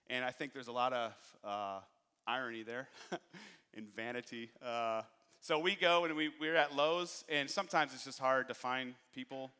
And 0.09 0.23
I 0.23 0.31
think 0.31 0.53
there's 0.53 0.67
a 0.67 0.73
lot 0.73 0.93
of 0.93 1.13
uh, 1.43 1.79
irony 2.27 2.63
there 2.63 2.89
in 3.73 3.87
vanity. 3.95 4.51
Uh, 4.63 5.01
so 5.39 5.59
we 5.59 5.75
go 5.75 6.05
and 6.05 6.15
we, 6.15 6.31
we're 6.39 6.55
at 6.55 6.75
Lowe's, 6.75 7.25
and 7.27 7.49
sometimes 7.49 7.93
it's 7.93 8.05
just 8.05 8.19
hard 8.19 8.47
to 8.47 8.53
find 8.53 8.93
people 9.13 9.51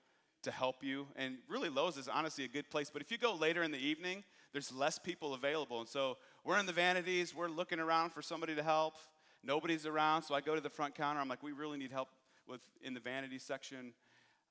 to 0.44 0.52
help 0.52 0.84
you. 0.84 1.08
And 1.16 1.38
really, 1.50 1.70
Lowe's 1.70 1.98
is 1.98 2.08
honestly 2.08 2.46
a 2.46 2.48
good 2.48 2.70
place. 2.70 2.90
But 2.90 3.02
if 3.02 3.12
you 3.12 3.18
go 3.18 3.34
later 3.34 3.64
in 3.64 3.72
the 3.72 3.80
evening, 3.80 4.24
there's 4.52 4.72
less 4.72 5.00
people 5.00 5.34
available. 5.34 5.80
And 5.80 5.90
so 5.90 6.18
we're 6.46 6.60
in 6.60 6.66
the 6.66 6.74
vanities, 6.74 7.36
we're 7.36 7.50
looking 7.50 7.80
around 7.80 8.12
for 8.12 8.22
somebody 8.22 8.56
to 8.56 8.64
help. 8.64 8.96
Nobody's 9.44 9.86
around, 9.86 10.24
so 10.24 10.36
I 10.36 10.42
go 10.42 10.56
to 10.56 10.62
the 10.62 10.70
front 10.70 10.96
counter. 10.96 11.20
I'm 11.20 11.28
like, 11.28 11.44
we 11.44 11.52
really 11.52 11.78
need 11.78 11.92
help 11.92 12.08
with 12.48 12.62
in 12.82 12.94
the 12.94 13.00
vanity 13.00 13.40
section. 13.40 13.94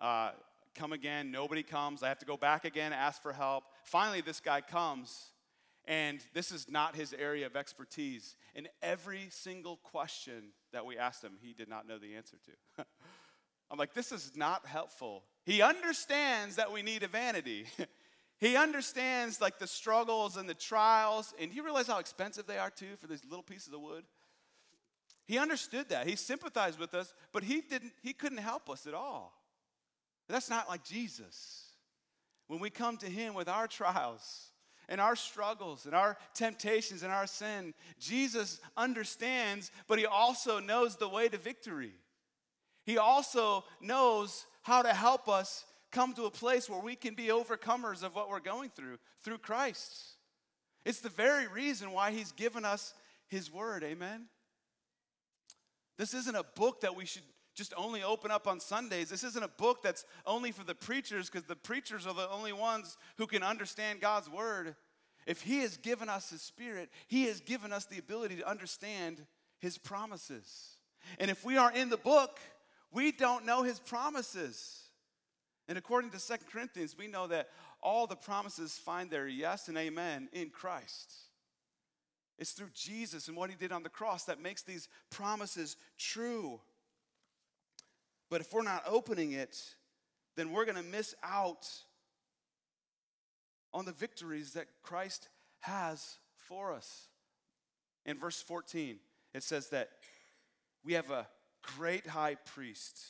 Uh, 0.01 0.33
come 0.75 0.93
again, 0.93 1.31
nobody 1.31 1.63
comes. 1.63 2.03
I 2.03 2.09
have 2.09 2.19
to 2.19 2.27
go 2.27 2.37
back 2.37 2.65
again, 2.65 2.93
ask 2.93 3.23
for 3.23 3.33
help. 3.33 3.65
Finally, 3.85 4.21
this 4.23 4.41
guy 4.41 4.61
comes, 4.61 5.31
and 5.87 6.21
this 6.35 6.53
is 6.53 6.71
not 6.71 6.95
his 6.95 7.15
area 7.15 7.47
of 7.47 7.57
expertise. 7.57 8.37
And 8.55 8.69
every 8.83 9.29
single 9.31 9.77
question 9.77 10.53
that 10.73 10.85
we 10.85 10.99
asked 10.99 11.25
him, 11.25 11.33
he 11.41 11.55
did 11.55 11.69
not 11.69 11.89
know 11.89 11.99
the 11.99 12.15
answer 12.15 12.37
to. 12.45 12.85
I'm 13.71 13.79
like, 13.79 13.95
this 13.95 14.13
is 14.13 14.33
not 14.37 14.67
helpful. 14.67 15.25
He 15.47 15.63
understands 15.63 16.57
that 16.57 16.71
we 16.71 16.83
need 16.83 17.03
a 17.03 17.09
vanity. 17.09 17.65
he 18.39 18.57
understands 18.57 19.41
like 19.41 19.59
the 19.59 19.67
struggles 19.67 20.37
and 20.37 20.47
the 20.47 20.55
trials. 20.55 21.33
And 21.41 21.51
do 21.51 21.57
you 21.57 21.65
realize 21.65 21.87
how 21.87 21.99
expensive 21.99 22.47
they 22.47 22.59
are 22.59 22.71
too 22.71 22.97
for 23.01 23.07
these 23.07 23.25
little 23.25 23.43
pieces 23.43 23.73
of 23.73 23.81
wood? 23.81 24.05
He 25.27 25.39
understood 25.39 25.89
that. 25.91 26.07
He 26.07 26.17
sympathized 26.17 26.79
with 26.79 26.95
us, 26.95 27.15
but 27.33 27.45
he 27.45 27.61
didn't 27.61 27.93
he 28.03 28.13
couldn't 28.13 28.39
help 28.39 28.69
us 28.69 28.87
at 28.87 28.95
all. 28.95 29.33
That's 30.29 30.51
not 30.51 30.69
like 30.69 30.85
Jesus. 30.85 31.67
When 32.49 32.61
we 32.61 32.71
come 32.71 32.97
to 32.99 33.07
him 33.07 33.35
with 33.35 33.49
our 33.49 33.67
trials 33.67 34.51
and 34.89 35.01
our 35.01 35.17
struggles 35.17 35.87
and 35.87 35.95
our 35.95 36.19
temptations 36.35 37.03
and 37.03 37.13
our 37.13 37.27
sin, 37.27 37.73
Jesus 37.99 38.61
understands, 38.77 39.71
but 39.87 39.99
he 39.99 40.07
also 40.07 40.59
knows 40.59 40.97
the 40.97 41.09
way 41.09 41.29
to 41.29 41.39
victory. 41.39 41.93
He 42.85 42.99
also 42.99 43.65
knows 43.81 44.47
how 44.63 44.83
to 44.83 44.93
help 44.93 45.29
us 45.29 45.65
come 45.91 46.15
to 46.15 46.25
a 46.25 46.31
place 46.31 46.69
where 46.69 46.81
we 46.81 46.97
can 46.97 47.15
be 47.15 47.29
overcomers 47.29 48.03
of 48.03 48.15
what 48.15 48.29
we're 48.29 48.41
going 48.41 48.71
through 48.71 48.99
through 49.23 49.39
Christ. 49.39 50.17
It's 50.85 51.01
the 51.01 51.09
very 51.09 51.47
reason 51.47 51.93
why 51.93 52.11
He's 52.11 52.33
given 52.33 52.65
us 52.65 52.95
His 53.29 53.53
Word. 53.53 53.85
Amen? 53.85 54.27
This 55.99 56.15
isn't 56.15 56.37
a 56.37 56.45
book 56.55 56.81
that 56.81 56.97
we 56.97 57.05
should 57.05 57.23
just 57.55 57.75
only 57.77 58.03
open 58.03 58.31
up 58.31 58.47
on 58.47 58.61
Sundays. 58.61 59.11
This 59.11 59.25
isn't 59.25 59.45
a 59.45 59.49
book 59.49 59.83
that's 59.83 60.07
only 60.27 60.53
for 60.53 60.65
the 60.65 60.75
preachers 60.75 61.29
because 61.29 61.47
the 61.47 61.57
preachers 61.57 62.07
are 62.07 62.15
the 62.15 62.31
only 62.31 62.53
ones 62.53 62.97
who 63.19 63.27
can 63.27 63.43
understand 63.43 64.01
God's 64.01 64.31
Word. 64.31 64.75
If 65.27 65.43
He 65.43 65.59
has 65.61 65.77
given 65.77 66.09
us 66.09 66.31
His 66.31 66.43
Spirit, 66.43 66.91
He 67.09 67.25
has 67.25 67.41
given 67.41 67.73
us 67.73 67.85
the 67.85 67.99
ability 67.99 68.37
to 68.37 68.49
understand 68.49 69.27
His 69.59 69.77
promises. 69.77 70.77
And 71.19 71.31
if 71.31 71.45
we 71.45 71.57
are 71.57 71.73
in 71.73 71.91
the 71.91 71.97
book, 71.97 72.41
we 72.93 73.13
don't 73.13 73.47
know 73.47 73.63
his 73.63 73.81
promises. 73.81 74.81
And 75.69 75.79
according 75.79 76.11
to 76.11 76.19
Second 76.19 76.49
Corinthians, 76.49 76.97
we 76.97 77.07
know 77.07 77.27
that 77.29 77.49
all 77.83 78.07
the 78.07 78.17
promises 78.17 78.73
find 78.73 79.11
their 79.11 79.27
yes 79.27 79.69
and 79.69 79.79
amen 79.79 80.29
in 80.33 80.51
Christ. 80.51 81.13
It's 82.39 82.53
through 82.53 82.71
Jesus 82.75 83.29
and 83.29 83.37
what 83.37 83.51
he 83.51 83.57
did 83.57 83.73
on 83.73 83.83
the 83.83 83.89
cross 83.89 84.25
that 84.25 84.41
makes 84.41 84.63
these 84.63 84.89
promises 85.11 85.77
true. 85.99 86.61
But 88.31 88.41
if 88.41 88.53
we're 88.53 88.63
not 88.63 88.85
opening 88.87 89.33
it, 89.33 89.61
then 90.37 90.53
we're 90.53 90.65
going 90.65 90.77
to 90.77 90.83
miss 90.83 91.15
out 91.23 91.69
on 93.75 93.85
the 93.85 93.93
victories 93.93 94.53
that 94.55 94.67
Christ 94.83 95.29
has 95.61 96.19
for 96.37 96.73
us. 96.73 97.09
In 98.05 98.19
verse 98.19 98.41
14, 98.43 98.97
it 99.35 99.43
says 99.43 99.69
that 99.69 99.91
we 100.85 100.95
have 100.95 101.11
a 101.11 101.29
great 101.77 102.07
high 102.07 102.35
priest 102.35 103.01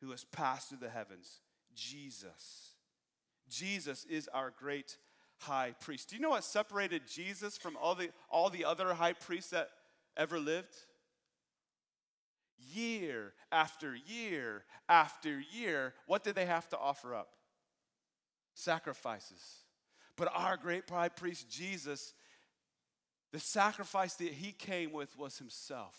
who 0.00 0.10
has 0.10 0.24
passed 0.24 0.68
through 0.68 0.78
the 0.78 0.88
heavens, 0.88 1.40
Jesus. 1.74 2.74
Jesus 3.48 4.04
is 4.04 4.28
our 4.28 4.52
great 4.58 4.96
high 5.38 5.74
priest. 5.80 6.10
Do 6.10 6.16
you 6.16 6.22
know 6.22 6.30
what 6.30 6.44
separated 6.44 7.02
Jesus 7.06 7.56
from 7.56 7.76
all 7.76 7.94
the, 7.94 8.10
all 8.30 8.50
the 8.50 8.64
other 8.64 8.94
high 8.94 9.12
priests 9.12 9.50
that 9.50 9.70
ever 10.16 10.38
lived? 10.38 10.74
Year 12.72 13.32
after 13.52 13.94
year 13.94 14.64
after 14.88 15.40
year, 15.40 15.94
what 16.06 16.24
did 16.24 16.34
they 16.34 16.46
have 16.46 16.68
to 16.70 16.78
offer 16.78 17.14
up? 17.14 17.28
Sacrifices. 18.54 19.64
But 20.16 20.32
our 20.34 20.56
great 20.56 20.90
high 20.90 21.08
priest, 21.08 21.48
Jesus, 21.48 22.12
the 23.32 23.38
sacrifice 23.38 24.14
that 24.14 24.32
he 24.32 24.52
came 24.52 24.92
with 24.92 25.16
was 25.16 25.38
himself. 25.38 25.96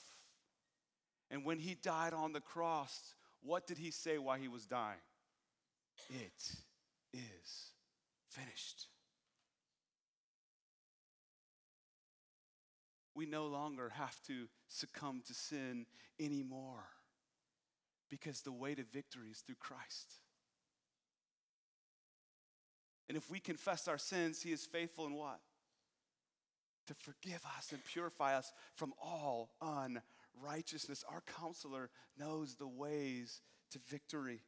And 1.32 1.46
when 1.46 1.60
he 1.60 1.76
died 1.76 2.14
on 2.14 2.34
the 2.34 2.42
cross, 2.42 3.14
what 3.42 3.68
did 3.68 3.78
he 3.78 3.92
say 3.92 4.18
while 4.18 4.38
he 4.38 4.48
was 4.48 4.66
dying? 4.66 5.00
It 6.10 6.56
is 7.14 7.72
finished. 8.30 8.88
We 13.20 13.26
no 13.26 13.48
longer 13.48 13.92
have 13.98 14.16
to 14.28 14.48
succumb 14.70 15.24
to 15.28 15.34
sin 15.34 15.88
anymore 16.22 16.86
because 18.10 18.44
the 18.44 18.54
way 18.54 18.74
to 18.74 18.84
victory 18.94 19.28
is 19.30 19.40
through 19.40 19.58
Christ. 19.60 20.14
And 23.10 23.18
if 23.18 23.30
we 23.30 23.42
confess 23.42 23.90
our 23.90 23.98
sins, 23.98 24.42
he 24.42 24.54
is 24.54 24.66
faithful 24.66 25.06
in 25.06 25.16
what? 25.16 25.42
To 26.88 26.94
forgive 26.94 27.42
us 27.58 27.74
and 27.74 27.84
purify 27.84 28.38
us 28.38 28.54
from 28.76 28.94
all 29.04 29.50
unrighteousness. 29.62 31.04
Our 31.12 31.22
counselor 31.42 31.90
knows 32.18 32.56
the 32.56 32.70
ways 32.70 33.42
to 33.72 33.80
victory. 33.90 34.40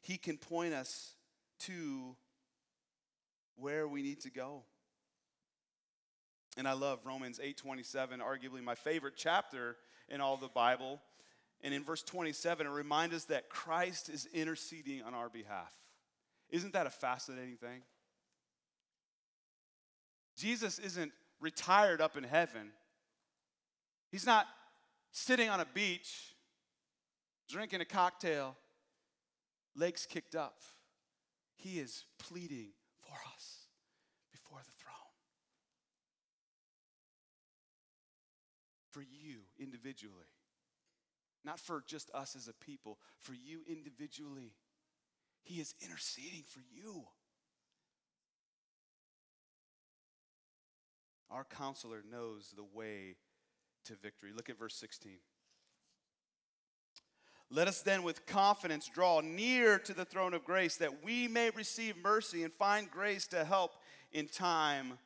He 0.00 0.18
can 0.18 0.36
point 0.36 0.74
us 0.74 1.14
to 1.60 2.16
where 3.54 3.86
we 3.86 4.02
need 4.02 4.22
to 4.22 4.32
go. 4.32 4.64
And 6.56 6.66
I 6.66 6.72
love 6.72 7.04
Romans 7.04 7.38
8:27, 7.38 8.20
arguably 8.20 8.62
my 8.62 8.74
favorite 8.74 9.14
chapter 9.16 9.76
in 10.08 10.20
all 10.20 10.36
the 10.36 10.48
Bible. 10.48 11.02
And 11.62 11.74
in 11.74 11.84
verse 11.84 12.02
27, 12.02 12.66
it 12.66 12.70
reminds 12.70 13.14
us 13.14 13.24
that 13.24 13.48
Christ 13.48 14.08
is 14.08 14.26
interceding 14.26 15.02
on 15.02 15.14
our 15.14 15.28
behalf. 15.28 15.72
Isn't 16.50 16.72
that 16.74 16.86
a 16.86 16.90
fascinating 16.90 17.56
thing? 17.56 17.82
Jesus 20.36 20.78
isn't 20.78 21.12
retired 21.40 22.00
up 22.00 22.16
in 22.16 22.24
heaven. 22.24 22.72
He's 24.10 24.26
not 24.26 24.46
sitting 25.10 25.48
on 25.48 25.60
a 25.60 25.66
beach, 25.66 26.34
drinking 27.48 27.80
a 27.80 27.84
cocktail, 27.84 28.56
legs 29.74 30.06
kicked 30.06 30.34
up. 30.34 30.60
He 31.56 31.80
is 31.80 32.04
pleading 32.18 32.72
for 33.00 33.16
us 33.34 33.68
before 34.30 34.58
the 34.58 34.72
throne. 34.78 34.94
For 38.90 39.00
you 39.00 39.45
individually. 39.58 40.30
Not 41.44 41.60
for 41.60 41.82
just 41.86 42.10
us 42.12 42.34
as 42.36 42.48
a 42.48 42.52
people, 42.52 42.98
for 43.20 43.32
you 43.32 43.62
individually. 43.68 44.54
He 45.42 45.60
is 45.60 45.74
interceding 45.80 46.42
for 46.42 46.60
you. 46.72 47.04
Our 51.30 51.44
counselor 51.44 52.02
knows 52.08 52.52
the 52.56 52.64
way 52.64 53.16
to 53.84 53.94
victory. 53.94 54.30
Look 54.34 54.50
at 54.50 54.58
verse 54.58 54.74
16. 54.76 55.18
Let 57.48 57.68
us 57.68 57.80
then 57.80 58.02
with 58.02 58.26
confidence 58.26 58.90
draw 58.92 59.20
near 59.20 59.78
to 59.80 59.94
the 59.94 60.04
throne 60.04 60.34
of 60.34 60.44
grace 60.44 60.76
that 60.78 61.04
we 61.04 61.28
may 61.28 61.50
receive 61.50 61.96
mercy 61.96 62.42
and 62.42 62.52
find 62.52 62.90
grace 62.90 63.26
to 63.28 63.44
help 63.44 63.72
in 64.12 64.26
time 64.26 64.98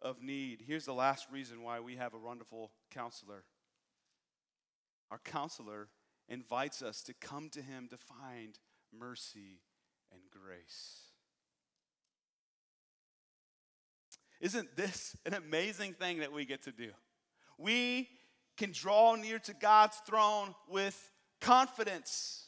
of 0.00 0.22
need. 0.22 0.62
Here's 0.66 0.84
the 0.84 0.94
last 0.94 1.26
reason 1.32 1.62
why 1.62 1.80
we 1.80 1.96
have 1.96 2.14
a 2.14 2.18
wonderful 2.18 2.70
counselor. 2.92 3.44
Our 5.10 5.18
counselor 5.18 5.88
invites 6.28 6.82
us 6.82 7.02
to 7.02 7.14
come 7.14 7.50
to 7.50 7.62
him 7.62 7.88
to 7.88 7.96
find 7.96 8.58
mercy 8.96 9.60
and 10.12 10.20
grace. 10.30 11.00
Isn't 14.40 14.74
this 14.76 15.16
an 15.26 15.34
amazing 15.34 15.94
thing 15.94 16.20
that 16.20 16.32
we 16.32 16.44
get 16.44 16.62
to 16.62 16.72
do? 16.72 16.90
We 17.58 18.08
can 18.56 18.72
draw 18.72 19.14
near 19.16 19.38
to 19.40 19.54
God's 19.54 19.96
throne 20.06 20.54
with 20.68 21.10
confidence. 21.40 22.46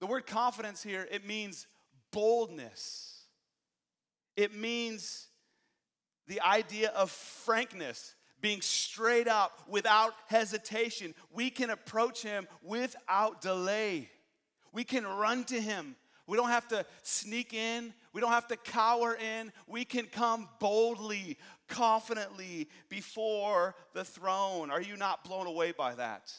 The 0.00 0.06
word 0.06 0.26
confidence 0.26 0.82
here, 0.82 1.06
it 1.10 1.26
means 1.26 1.66
boldness. 2.12 3.24
It 4.36 4.54
means 4.54 5.28
the 6.26 6.40
idea 6.40 6.90
of 6.90 7.10
frankness, 7.10 8.14
being 8.40 8.60
straight 8.60 9.28
up 9.28 9.62
without 9.68 10.14
hesitation. 10.26 11.14
We 11.32 11.50
can 11.50 11.70
approach 11.70 12.22
him 12.22 12.46
without 12.62 13.40
delay. 13.40 14.10
We 14.72 14.84
can 14.84 15.06
run 15.06 15.44
to 15.44 15.60
him. 15.60 15.96
We 16.26 16.36
don't 16.36 16.50
have 16.50 16.68
to 16.68 16.86
sneak 17.02 17.54
in. 17.54 17.92
We 18.12 18.20
don't 18.20 18.30
have 18.30 18.46
to 18.48 18.56
cower 18.56 19.16
in. 19.16 19.52
We 19.66 19.84
can 19.84 20.06
come 20.06 20.48
boldly, 20.60 21.38
confidently 21.68 22.68
before 22.88 23.74
the 23.94 24.04
throne. 24.04 24.70
Are 24.70 24.80
you 24.80 24.96
not 24.96 25.24
blown 25.24 25.48
away 25.48 25.72
by 25.72 25.96
that? 25.96 26.32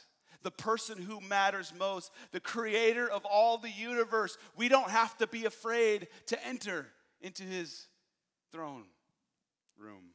The 0.43 0.51
person 0.51 0.97
who 0.97 1.19
matters 1.19 1.73
most, 1.77 2.11
the 2.31 2.39
creator 2.39 3.07
of 3.09 3.25
all 3.25 3.57
the 3.57 3.69
universe. 3.69 4.37
We 4.55 4.69
don't 4.69 4.89
have 4.89 5.17
to 5.17 5.27
be 5.27 5.45
afraid 5.45 6.07
to 6.27 6.47
enter 6.47 6.87
into 7.21 7.43
his 7.43 7.87
throne 8.51 8.85
room. 9.77 10.13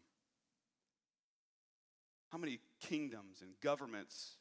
How 2.36 2.40
many 2.40 2.58
kingdoms 2.80 3.40
and 3.40 3.52
governments 3.62 4.36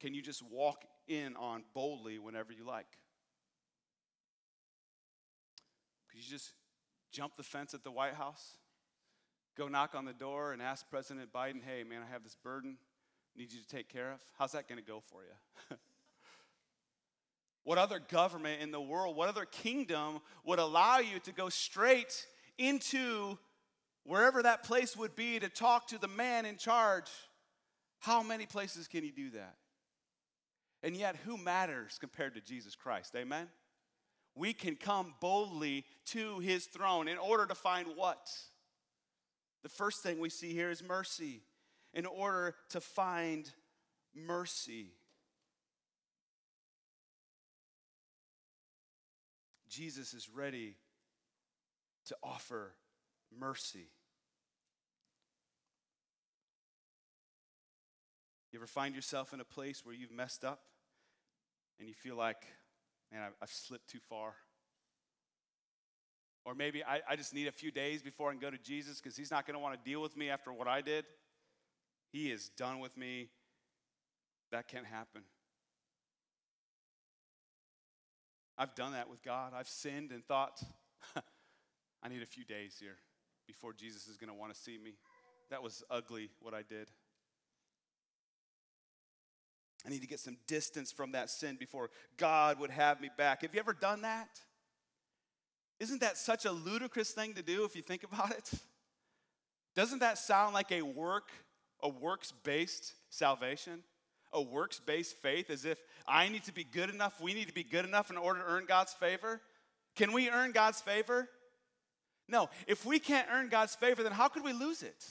can 0.00 0.14
you 0.14 0.22
just 0.22 0.42
walk 0.42 0.86
in 1.06 1.36
on 1.36 1.62
boldly 1.74 2.18
whenever 2.18 2.54
you 2.54 2.64
like? 2.64 2.86
Could 6.10 6.24
you 6.24 6.30
just 6.30 6.54
jump 7.12 7.36
the 7.36 7.42
fence 7.42 7.74
at 7.74 7.84
the 7.84 7.90
White 7.90 8.14
House? 8.14 8.56
Go 9.58 9.68
knock 9.68 9.94
on 9.94 10.06
the 10.06 10.14
door 10.14 10.54
and 10.54 10.62
ask 10.62 10.88
President 10.88 11.34
Biden, 11.34 11.60
hey, 11.62 11.84
man, 11.84 12.00
I 12.00 12.10
have 12.10 12.22
this 12.22 12.34
burden, 12.42 12.78
need 13.36 13.52
you 13.52 13.60
to 13.60 13.68
take 13.68 13.90
care 13.90 14.12
of? 14.12 14.20
How's 14.38 14.52
that 14.52 14.66
going 14.66 14.80
to 14.80 14.86
go 14.86 15.02
for 15.10 15.20
you? 15.24 15.76
what 17.64 17.76
other 17.76 18.00
government 18.08 18.62
in 18.62 18.70
the 18.70 18.80
world, 18.80 19.16
what 19.16 19.28
other 19.28 19.44
kingdom 19.44 20.20
would 20.46 20.60
allow 20.60 20.96
you 21.00 21.18
to 21.24 21.32
go 21.32 21.50
straight 21.50 22.24
into 22.56 23.36
wherever 24.04 24.42
that 24.42 24.62
place 24.62 24.96
would 24.96 25.14
be 25.14 25.38
to 25.40 25.50
talk 25.50 25.88
to 25.88 25.98
the 25.98 26.08
man 26.08 26.46
in 26.46 26.56
charge, 26.56 27.10
how 28.04 28.22
many 28.22 28.44
places 28.44 28.86
can 28.86 29.02
you 29.02 29.12
do 29.12 29.30
that? 29.30 29.56
And 30.82 30.94
yet, 30.94 31.16
who 31.24 31.38
matters 31.38 31.96
compared 31.98 32.34
to 32.34 32.42
Jesus 32.42 32.76
Christ? 32.76 33.14
Amen? 33.16 33.48
We 34.34 34.52
can 34.52 34.76
come 34.76 35.14
boldly 35.20 35.86
to 36.06 36.38
his 36.40 36.66
throne 36.66 37.08
in 37.08 37.16
order 37.16 37.46
to 37.46 37.54
find 37.54 37.88
what? 37.96 38.30
The 39.62 39.70
first 39.70 40.02
thing 40.02 40.18
we 40.18 40.28
see 40.28 40.52
here 40.52 40.70
is 40.70 40.82
mercy. 40.82 41.40
In 41.94 42.04
order 42.04 42.54
to 42.70 42.80
find 42.82 43.50
mercy. 44.14 44.88
Jesus 49.70 50.12
is 50.12 50.28
ready 50.28 50.76
to 52.06 52.16
offer 52.22 52.74
mercy. 53.34 53.88
You 58.54 58.60
ever 58.60 58.68
find 58.68 58.94
yourself 58.94 59.34
in 59.34 59.40
a 59.40 59.44
place 59.44 59.84
where 59.84 59.96
you've 59.96 60.12
messed 60.12 60.44
up 60.44 60.60
and 61.80 61.88
you 61.88 61.94
feel 61.94 62.14
like, 62.14 62.46
man, 63.10 63.28
I've, 63.42 63.50
slipped 63.50 63.90
too 63.90 63.98
far? 64.08 64.32
Or 66.44 66.54
maybe 66.54 66.84
I, 66.84 67.00
I 67.10 67.16
just 67.16 67.34
need 67.34 67.48
a 67.48 67.52
few 67.52 67.72
days 67.72 68.00
before 68.00 68.28
I 68.28 68.32
can 68.32 68.40
go 68.40 68.52
to 68.52 68.58
Jesus 68.58 69.00
because 69.00 69.16
he's 69.16 69.32
not 69.32 69.44
going 69.44 69.54
to 69.56 69.60
want 69.60 69.74
to 69.74 69.90
deal 69.90 70.00
with 70.00 70.16
me 70.16 70.30
after 70.30 70.52
what 70.52 70.68
I 70.68 70.82
did. 70.82 71.04
He 72.12 72.30
is 72.30 72.48
done 72.50 72.78
with 72.78 72.96
me. 72.96 73.28
That 74.52 74.68
can't 74.68 74.86
happen. 74.86 75.22
I've 78.56 78.76
done 78.76 78.92
that 78.92 79.10
with 79.10 79.20
God. 79.24 79.52
I've 79.52 79.66
sinned 79.66 80.12
and 80.12 80.24
thought, 80.24 80.62
I 82.04 82.08
need 82.08 82.22
a 82.22 82.26
few 82.26 82.44
days 82.44 82.76
here 82.78 82.98
before 83.48 83.72
Jesus 83.72 84.06
is 84.06 84.16
going 84.16 84.30
to 84.30 84.34
want 84.34 84.54
to 84.54 84.60
see 84.60 84.78
me. 84.78 84.92
That 85.50 85.60
was 85.60 85.82
ugly 85.90 86.30
what 86.38 86.54
I 86.54 86.62
did. 86.62 86.88
I 89.86 89.90
need 89.90 90.00
to 90.00 90.08
get 90.08 90.20
some 90.20 90.36
distance 90.46 90.90
from 90.90 91.12
that 91.12 91.28
sin 91.28 91.56
before 91.58 91.90
God 92.16 92.58
would 92.58 92.70
have 92.70 93.00
me 93.00 93.10
back. 93.16 93.42
Have 93.42 93.54
you 93.54 93.60
ever 93.60 93.74
done 93.74 94.02
that? 94.02 94.28
Isn't 95.80 96.00
that 96.00 96.16
such 96.16 96.44
a 96.46 96.52
ludicrous 96.52 97.10
thing 97.10 97.34
to 97.34 97.42
do 97.42 97.64
if 97.64 97.76
you 97.76 97.82
think 97.82 98.04
about 98.04 98.30
it? 98.30 98.50
Doesn't 99.74 99.98
that 99.98 100.18
sound 100.18 100.54
like 100.54 100.72
a 100.72 100.82
work, 100.82 101.30
a 101.82 101.88
works-based 101.88 102.94
salvation? 103.10 103.82
A 104.32 104.40
works-based 104.40 105.16
faith 105.18 105.50
as 105.50 105.64
if 105.64 105.78
I 106.08 106.28
need 106.28 106.44
to 106.44 106.52
be 106.52 106.64
good 106.64 106.90
enough, 106.90 107.20
we 107.20 107.34
need 107.34 107.48
to 107.48 107.54
be 107.54 107.62
good 107.62 107.84
enough 107.84 108.10
in 108.10 108.16
order 108.16 108.40
to 108.40 108.46
earn 108.46 108.64
God's 108.66 108.92
favor? 108.92 109.40
Can 109.94 110.12
we 110.12 110.28
earn 110.28 110.52
God's 110.52 110.80
favor? 110.80 111.28
No, 112.28 112.48
if 112.66 112.84
we 112.86 112.98
can't 112.98 113.28
earn 113.30 113.48
God's 113.48 113.74
favor, 113.74 114.02
then 114.02 114.12
how 114.12 114.28
could 114.28 114.42
we 114.42 114.52
lose 114.52 114.82
it? 114.82 115.04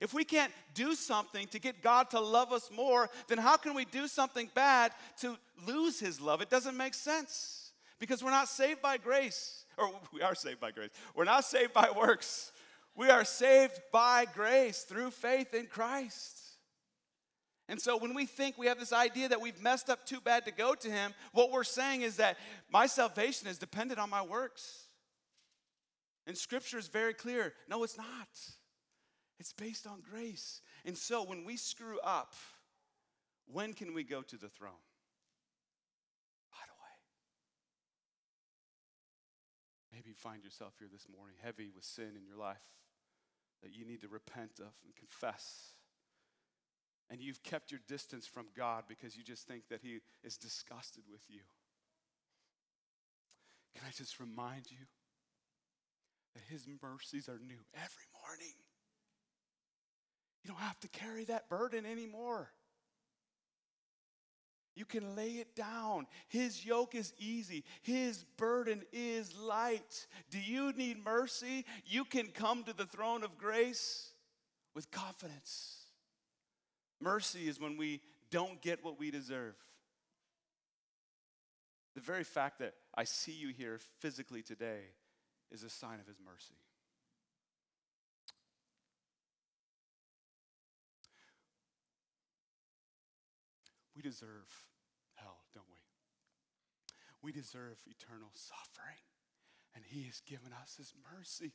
If 0.00 0.12
we 0.12 0.24
can't 0.24 0.52
do 0.74 0.94
something 0.94 1.46
to 1.48 1.58
get 1.58 1.82
God 1.82 2.10
to 2.10 2.20
love 2.20 2.52
us 2.52 2.70
more, 2.74 3.08
then 3.28 3.38
how 3.38 3.56
can 3.56 3.74
we 3.74 3.84
do 3.84 4.08
something 4.08 4.50
bad 4.54 4.92
to 5.20 5.36
lose 5.66 6.00
His 6.00 6.20
love? 6.20 6.40
It 6.40 6.50
doesn't 6.50 6.76
make 6.76 6.94
sense 6.94 7.72
because 7.98 8.22
we're 8.22 8.30
not 8.30 8.48
saved 8.48 8.82
by 8.82 8.96
grace, 8.96 9.64
or 9.78 9.90
we 10.12 10.20
are 10.20 10.34
saved 10.34 10.60
by 10.60 10.72
grace. 10.72 10.90
We're 11.14 11.24
not 11.24 11.44
saved 11.44 11.72
by 11.72 11.90
works. 11.96 12.52
We 12.96 13.10
are 13.10 13.24
saved 13.24 13.80
by 13.92 14.26
grace 14.34 14.82
through 14.82 15.10
faith 15.10 15.54
in 15.54 15.66
Christ. 15.66 16.40
And 17.68 17.80
so 17.80 17.96
when 17.96 18.14
we 18.14 18.26
think 18.26 18.58
we 18.58 18.66
have 18.66 18.78
this 18.78 18.92
idea 18.92 19.28
that 19.28 19.40
we've 19.40 19.60
messed 19.60 19.88
up 19.88 20.04
too 20.04 20.20
bad 20.20 20.44
to 20.44 20.52
go 20.52 20.74
to 20.74 20.90
Him, 20.90 21.14
what 21.32 21.50
we're 21.50 21.64
saying 21.64 22.02
is 22.02 22.16
that 22.16 22.36
my 22.70 22.86
salvation 22.86 23.48
is 23.48 23.58
dependent 23.58 23.98
on 23.98 24.10
my 24.10 24.22
works. 24.22 24.88
And 26.26 26.36
scripture 26.36 26.78
is 26.78 26.88
very 26.88 27.14
clear 27.14 27.52
no, 27.68 27.82
it's 27.84 27.96
not. 27.96 28.28
It's 29.38 29.52
based 29.52 29.86
on 29.86 30.00
grace. 30.00 30.60
And 30.84 30.96
so 30.96 31.24
when 31.24 31.44
we 31.44 31.56
screw 31.56 31.98
up, 32.00 32.34
when 33.46 33.72
can 33.74 33.94
we 33.94 34.04
go 34.04 34.22
to 34.22 34.36
the 34.36 34.48
throne? 34.48 34.72
Right 36.52 36.70
away. 36.70 36.96
Maybe 39.92 40.10
you 40.10 40.14
find 40.14 40.42
yourself 40.42 40.74
here 40.78 40.88
this 40.90 41.06
morning 41.14 41.36
heavy 41.42 41.70
with 41.74 41.84
sin 41.84 42.12
in 42.16 42.24
your 42.26 42.36
life 42.38 42.62
that 43.62 43.74
you 43.74 43.84
need 43.84 44.02
to 44.02 44.08
repent 44.08 44.60
of 44.60 44.72
and 44.84 44.94
confess. 44.96 45.74
And 47.10 47.20
you've 47.20 47.42
kept 47.42 47.70
your 47.70 47.80
distance 47.86 48.26
from 48.26 48.46
God 48.56 48.84
because 48.88 49.16
you 49.16 49.22
just 49.22 49.46
think 49.46 49.68
that 49.68 49.80
He 49.82 50.00
is 50.22 50.36
disgusted 50.36 51.04
with 51.10 51.22
you. 51.28 51.40
Can 53.74 53.84
I 53.86 53.90
just 53.90 54.20
remind 54.20 54.70
you 54.70 54.86
that 56.34 56.42
His 56.48 56.66
mercies 56.82 57.28
are 57.28 57.38
new 57.38 57.60
every 57.74 58.08
morning. 58.22 58.54
You 60.44 60.50
don't 60.50 60.60
have 60.60 60.78
to 60.80 60.88
carry 60.88 61.24
that 61.24 61.48
burden 61.48 61.86
anymore. 61.86 62.50
You 64.76 64.84
can 64.84 65.14
lay 65.14 65.30
it 65.30 65.54
down. 65.54 66.06
His 66.28 66.66
yoke 66.66 66.94
is 66.94 67.12
easy, 67.18 67.64
His 67.82 68.24
burden 68.36 68.82
is 68.92 69.34
light. 69.36 70.06
Do 70.30 70.38
you 70.38 70.72
need 70.72 71.04
mercy? 71.04 71.64
You 71.86 72.04
can 72.04 72.26
come 72.28 72.64
to 72.64 72.72
the 72.72 72.86
throne 72.86 73.24
of 73.24 73.38
grace 73.38 74.10
with 74.74 74.90
confidence. 74.90 75.76
Mercy 77.00 77.48
is 77.48 77.60
when 77.60 77.76
we 77.76 78.00
don't 78.30 78.60
get 78.60 78.84
what 78.84 78.98
we 78.98 79.10
deserve. 79.10 79.54
The 81.94 82.00
very 82.00 82.24
fact 82.24 82.58
that 82.58 82.74
I 82.94 83.04
see 83.04 83.32
you 83.32 83.48
here 83.48 83.78
physically 84.00 84.42
today 84.42 84.80
is 85.52 85.62
a 85.62 85.70
sign 85.70 86.00
of 86.00 86.06
his 86.06 86.16
mercy. 86.24 86.54
We 93.93 93.93
deserve 94.04 94.46
hell, 95.14 95.38
don't 95.54 95.66
we? 95.72 95.80
We 97.22 97.32
deserve 97.32 97.78
eternal 97.86 98.28
suffering, 98.34 99.00
and 99.74 99.82
he 99.84 100.04
has 100.04 100.20
given 100.20 100.52
us 100.62 100.76
his 100.76 100.92
mercy. 101.16 101.52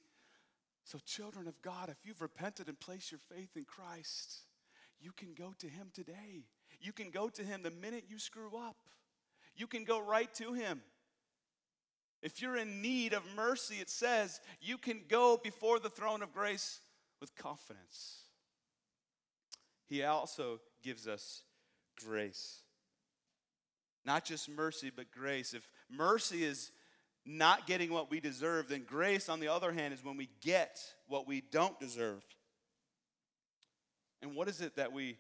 So, 0.84 0.98
children 1.06 1.48
of 1.48 1.62
God, 1.62 1.90
if 1.90 1.98
you've 2.04 2.22
repented 2.22 2.68
and 2.68 2.80
placed 2.80 3.12
your 3.12 3.20
faith 3.20 3.56
in 3.56 3.66
Christ, 3.66 4.40
you 5.00 5.12
can 5.12 5.36
go 5.36 5.54
to 5.60 5.68
him 5.68 5.92
today. 5.94 6.48
You 6.82 6.92
can 6.92 7.12
go 7.12 7.30
to 7.30 7.44
him 7.44 7.62
the 7.62 7.72
minute 7.72 8.06
you 8.10 8.18
screw 8.18 8.58
up. 8.58 8.78
You 9.56 9.68
can 9.68 9.84
go 9.84 10.02
right 10.02 10.34
to 10.36 10.54
him. 10.54 10.82
If 12.24 12.42
you're 12.42 12.58
in 12.58 12.82
need 12.82 13.14
of 13.14 13.24
mercy, 13.36 13.76
it 13.76 13.90
says 13.90 14.42
you 14.60 14.78
can 14.78 15.02
go 15.08 15.40
before 15.42 15.80
the 15.80 15.90
throne 15.90 16.24
of 16.24 16.34
grace 16.34 16.82
with 17.22 17.36
confidence. 17.36 18.24
He 19.86 20.04
also 20.04 20.60
gives 20.82 21.08
us 21.08 21.44
grace. 22.04 22.60
Not 24.06 24.26
just 24.26 24.50
mercy, 24.50 24.92
but 24.96 25.12
grace. 25.12 25.54
If 25.54 25.68
mercy 25.90 26.44
is 26.44 26.72
not 27.26 27.68
getting 27.68 27.92
what 27.92 28.10
we 28.10 28.20
deserve, 28.20 28.70
then 28.70 28.84
grace, 28.84 29.30
on 29.30 29.40
the 29.40 29.50
other 29.50 29.72
hand, 29.72 29.94
is 29.94 30.04
when 30.04 30.18
we 30.18 30.30
get 30.42 30.80
what 31.08 31.28
we 31.28 31.42
don't 31.52 31.80
deserve. 31.80 32.24
And 34.22 34.36
what 34.36 34.48
is 34.48 34.62
it 34.62 34.76
that 34.76 34.94
we 34.94 35.18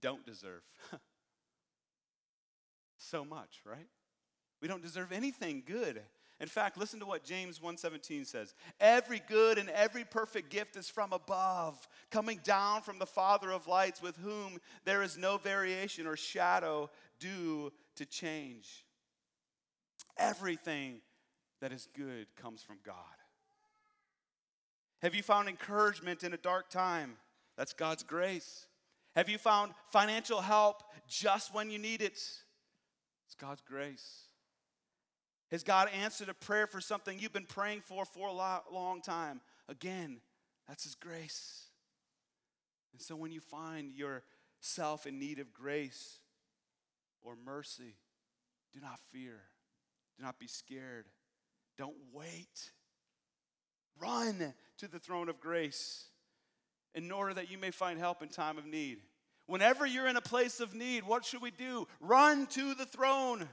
don't 0.00 0.24
deserve? 0.24 0.62
so 2.98 3.24
much, 3.24 3.60
right? 3.64 3.88
We 4.60 4.68
don't 4.68 4.82
deserve 4.82 5.12
anything 5.12 5.62
good. 5.66 6.00
In 6.42 6.48
fact, 6.48 6.76
listen 6.76 6.98
to 6.98 7.06
what 7.06 7.22
James 7.22 7.60
1:17 7.60 8.24
says. 8.24 8.52
Every 8.80 9.20
good 9.20 9.58
and 9.58 9.70
every 9.70 10.04
perfect 10.04 10.50
gift 10.50 10.74
is 10.74 10.90
from 10.90 11.12
above, 11.12 11.88
coming 12.10 12.38
down 12.38 12.82
from 12.82 12.98
the 12.98 13.06
Father 13.06 13.52
of 13.52 13.68
lights, 13.68 14.02
with 14.02 14.16
whom 14.16 14.60
there 14.84 15.04
is 15.04 15.16
no 15.16 15.38
variation 15.38 16.04
or 16.04 16.16
shadow 16.16 16.90
due 17.20 17.72
to 17.94 18.04
change. 18.04 18.84
Everything 20.16 21.00
that 21.60 21.70
is 21.70 21.86
good 21.94 22.26
comes 22.34 22.60
from 22.60 22.80
God. 22.82 22.96
Have 25.00 25.14
you 25.14 25.22
found 25.22 25.48
encouragement 25.48 26.24
in 26.24 26.34
a 26.34 26.38
dark 26.38 26.68
time? 26.68 27.18
That's 27.56 27.72
God's 27.72 28.02
grace. 28.02 28.66
Have 29.14 29.28
you 29.28 29.38
found 29.38 29.74
financial 29.92 30.40
help 30.40 30.82
just 31.06 31.54
when 31.54 31.70
you 31.70 31.78
need 31.78 32.02
it? 32.02 32.14
It's 32.14 33.36
God's 33.38 33.60
grace. 33.60 34.26
Has 35.52 35.62
God 35.62 35.90
answered 36.02 36.30
a 36.30 36.34
prayer 36.34 36.66
for 36.66 36.80
something 36.80 37.18
you've 37.18 37.34
been 37.34 37.44
praying 37.44 37.82
for 37.82 38.06
for 38.06 38.28
a 38.28 38.32
long 38.32 39.02
time? 39.02 39.42
Again, 39.68 40.20
that's 40.66 40.84
His 40.84 40.94
grace. 40.94 41.66
And 42.92 43.02
so 43.02 43.14
when 43.14 43.32
you 43.32 43.40
find 43.40 43.92
yourself 43.92 45.06
in 45.06 45.18
need 45.18 45.38
of 45.38 45.52
grace 45.52 46.20
or 47.20 47.36
mercy, 47.44 47.96
do 48.72 48.80
not 48.80 48.98
fear. 49.12 49.40
Do 50.16 50.24
not 50.24 50.38
be 50.38 50.46
scared. 50.46 51.04
Don't 51.76 51.96
wait. 52.14 52.70
Run 54.00 54.54
to 54.78 54.88
the 54.88 54.98
throne 54.98 55.28
of 55.28 55.38
grace 55.38 56.06
in 56.94 57.12
order 57.12 57.34
that 57.34 57.50
you 57.50 57.58
may 57.58 57.70
find 57.70 57.98
help 57.98 58.22
in 58.22 58.30
time 58.30 58.56
of 58.56 58.64
need. 58.64 59.00
Whenever 59.46 59.84
you're 59.84 60.08
in 60.08 60.16
a 60.16 60.22
place 60.22 60.60
of 60.60 60.74
need, 60.74 61.04
what 61.04 61.26
should 61.26 61.42
we 61.42 61.50
do? 61.50 61.86
Run 62.00 62.46
to 62.46 62.74
the 62.74 62.86
throne. 62.86 63.46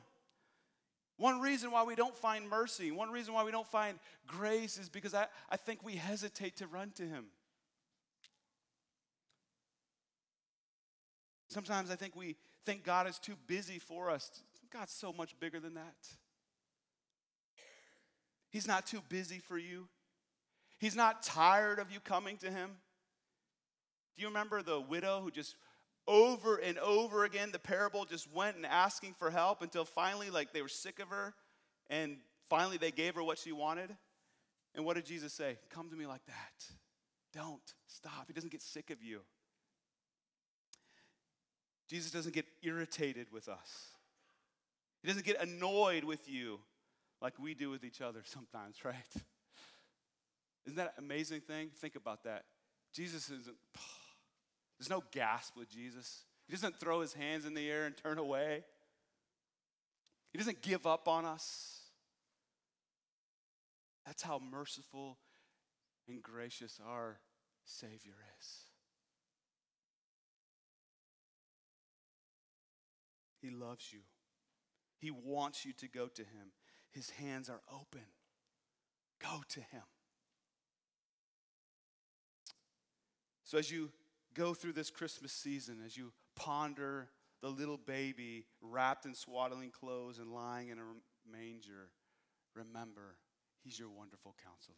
One 1.20 1.42
reason 1.42 1.72
why 1.72 1.84
we 1.84 1.96
don't 1.96 2.16
find 2.16 2.50
mercy, 2.50 2.92
one 2.92 3.12
reason 3.12 3.34
why 3.34 3.44
we 3.44 3.52
don't 3.52 3.68
find 3.68 4.00
grace 4.26 4.78
is 4.78 4.88
because 4.88 5.14
I, 5.14 5.28
I 5.50 5.58
think 5.58 5.84
we 5.84 5.96
hesitate 5.96 6.56
to 6.58 6.68
run 6.68 6.92
to 6.96 7.04
Him. 7.04 7.26
Sometimes 11.50 11.92
I 11.92 11.96
think 11.96 12.16
we 12.16 12.38
think 12.66 12.86
God 12.86 13.06
is 13.06 13.20
too 13.20 13.36
busy 13.48 13.80
for 13.80 14.10
us. 14.10 14.32
God's 14.72 14.94
so 14.94 15.12
much 15.12 15.38
bigger 15.42 15.60
than 15.60 15.74
that. 15.74 15.96
He's 18.50 18.68
not 18.68 18.88
too 18.88 19.02
busy 19.10 19.40
for 19.40 19.58
you. 19.58 19.90
He's 20.80 20.96
not 20.96 21.22
tired 21.22 21.80
of 21.80 21.92
you 21.92 22.00
coming 22.00 22.38
to 22.38 22.50
Him. 22.50 22.70
Do 24.16 24.22
you 24.22 24.30
remember 24.30 24.62
the 24.62 24.80
widow 24.80 25.20
who 25.22 25.32
just 25.32 25.56
over 26.10 26.58
and 26.58 26.80
over 26.80 27.24
again, 27.24 27.52
the 27.52 27.60
parable 27.60 28.04
just 28.04 28.32
went 28.34 28.58
and 28.58 28.66
asking 28.66 29.14
for 29.14 29.30
help 29.30 29.62
until 29.62 29.86
finally, 29.86 30.32
like, 30.32 30.52
they 30.52 30.64
were 30.64 30.68
sick 30.68 31.00
of 31.00 31.10
her, 31.10 31.36
and 31.90 32.18
finally 32.50 32.78
they 32.78 32.92
gave 32.92 33.16
her 33.16 33.24
what 33.24 33.38
she 33.38 33.52
wanted. 33.52 33.96
And 34.76 34.86
what 34.86 34.96
did 34.96 35.06
Jesus 35.06 35.34
say? 35.34 35.58
Come 35.70 35.90
to 35.90 35.96
me 35.96 36.08
like 36.08 36.26
that. 36.26 36.66
Don't 37.34 37.62
stop. 37.88 38.26
He 38.28 38.34
doesn't 38.34 38.52
get 38.52 38.62
sick 38.62 38.90
of 38.90 39.04
you. 39.04 39.22
Jesus 41.88 42.12
doesn't 42.12 42.34
get 42.34 42.46
irritated 42.64 43.28
with 43.32 43.48
us. 43.48 43.88
He 45.02 45.08
doesn't 45.08 45.26
get 45.26 45.42
annoyed 45.42 46.04
with 46.04 46.28
you 46.28 46.60
like 47.22 47.34
we 47.40 47.54
do 47.54 47.70
with 47.70 47.84
each 47.84 48.02
other 48.02 48.22
sometimes, 48.26 48.78
right? 48.84 48.96
Isn't 50.66 50.78
that 50.78 50.94
an 50.98 51.04
amazing 51.04 51.42
thing? 51.42 51.70
Think 51.78 51.96
about 51.96 52.24
that. 52.24 52.46
Jesus 52.94 53.30
isn't, 53.30 53.56
there's 54.80 54.90
no 54.90 55.04
gasp 55.12 55.58
with 55.58 55.70
Jesus. 55.70 56.24
He 56.48 56.54
doesn't 56.54 56.80
throw 56.80 57.02
his 57.02 57.14
hands 57.14 57.46
in 57.46 57.54
the 57.54 57.70
air 57.70 57.86
and 57.86 57.96
turn 57.96 58.18
away. 58.18 58.64
He 60.32 60.38
doesn't 60.38 60.62
give 60.62 60.88
up 60.88 61.08
on 61.08 61.26
us. 61.26 61.80
That's 64.06 64.24
how 64.24 64.40
merciful 64.40 65.18
and 66.08 66.22
gracious 66.24 66.80
our 66.88 67.20
Savior 67.66 68.16
is. 68.40 68.48
He 73.42 73.50
loves 73.50 73.92
you. 73.92 74.00
He 74.98 75.12
wants 75.12 75.66
you 75.66 75.74
to 75.74 75.88
go 75.88 76.08
to 76.08 76.22
Him. 76.22 76.52
His 76.92 77.10
hands 77.12 77.50
are 77.50 77.62
open. 77.72 78.06
Go 79.22 79.42
to 79.50 79.60
Him. 79.60 79.84
So, 83.44 83.58
as 83.58 83.72
you 83.72 83.90
go 84.40 84.54
through 84.54 84.72
this 84.72 84.90
Christmas 84.90 85.34
season, 85.34 85.80
as 85.86 85.98
you 85.98 86.14
ponder 86.36 87.10
the 87.42 87.50
little 87.50 87.78
baby 87.78 88.46
wrapped 88.62 89.06
in 89.06 89.14
swaddling 89.14 89.70
clothes 89.70 90.18
and 90.18 90.34
lying 90.34 90.70
in 90.70 90.78
a 90.78 91.30
manger, 91.30 91.90
remember, 92.56 93.18
He's 93.62 93.78
your 93.78 93.90
wonderful 93.90 94.34
counselor. 94.42 94.78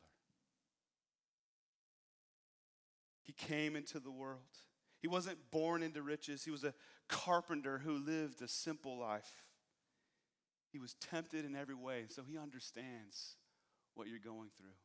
He 3.22 3.34
came 3.34 3.76
into 3.76 4.00
the 4.00 4.10
world. 4.10 4.40
He 5.00 5.08
wasn't 5.08 5.38
born 5.52 5.84
into 5.84 6.02
riches. 6.02 6.44
He 6.44 6.50
was 6.50 6.64
a 6.64 6.74
carpenter 7.08 7.78
who 7.78 8.04
lived 8.04 8.42
a 8.42 8.48
simple 8.48 8.98
life. 8.98 9.44
He 10.72 10.80
was 10.80 10.96
tempted 10.96 11.46
in 11.46 11.56
every 11.56 11.76
way, 11.76 12.06
so 12.10 12.24
he 12.24 12.40
understands 12.40 13.36
what 13.94 14.08
you're 14.08 14.18
going 14.18 14.50
through. 14.58 14.78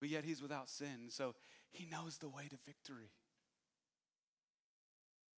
But 0.00 0.08
yet 0.08 0.24
he's 0.24 0.40
without 0.40 0.70
sin, 0.70 1.10
so 1.10 1.34
he 1.70 1.84
knows 1.84 2.16
the 2.16 2.30
way 2.30 2.48
to 2.48 2.56
victory. 2.64 3.10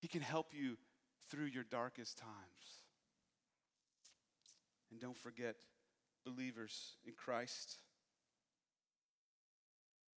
He 0.04 0.08
can 0.08 0.20
help 0.20 0.52
you 0.52 0.76
through 1.30 1.46
your 1.46 1.64
darkest 1.64 2.18
times. 2.18 2.82
And 4.90 5.00
don't 5.00 5.16
forget, 5.16 5.56
believers 6.26 6.98
in 7.06 7.14
Christ, 7.14 7.78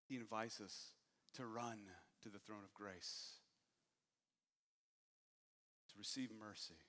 He 0.10 0.18
invites 0.18 0.60
us 0.60 0.92
to 1.36 1.46
run 1.46 1.80
to 2.22 2.28
the 2.28 2.38
throne 2.38 2.66
of 2.66 2.74
grace, 2.74 3.36
to 5.94 5.98
receive 5.98 6.32
mercy, 6.38 6.82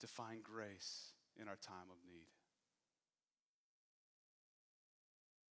to 0.00 0.06
find 0.06 0.42
grace 0.42 1.10
in 1.38 1.46
our 1.46 1.56
time 1.56 1.90
of 1.90 1.98
need. 2.08 2.28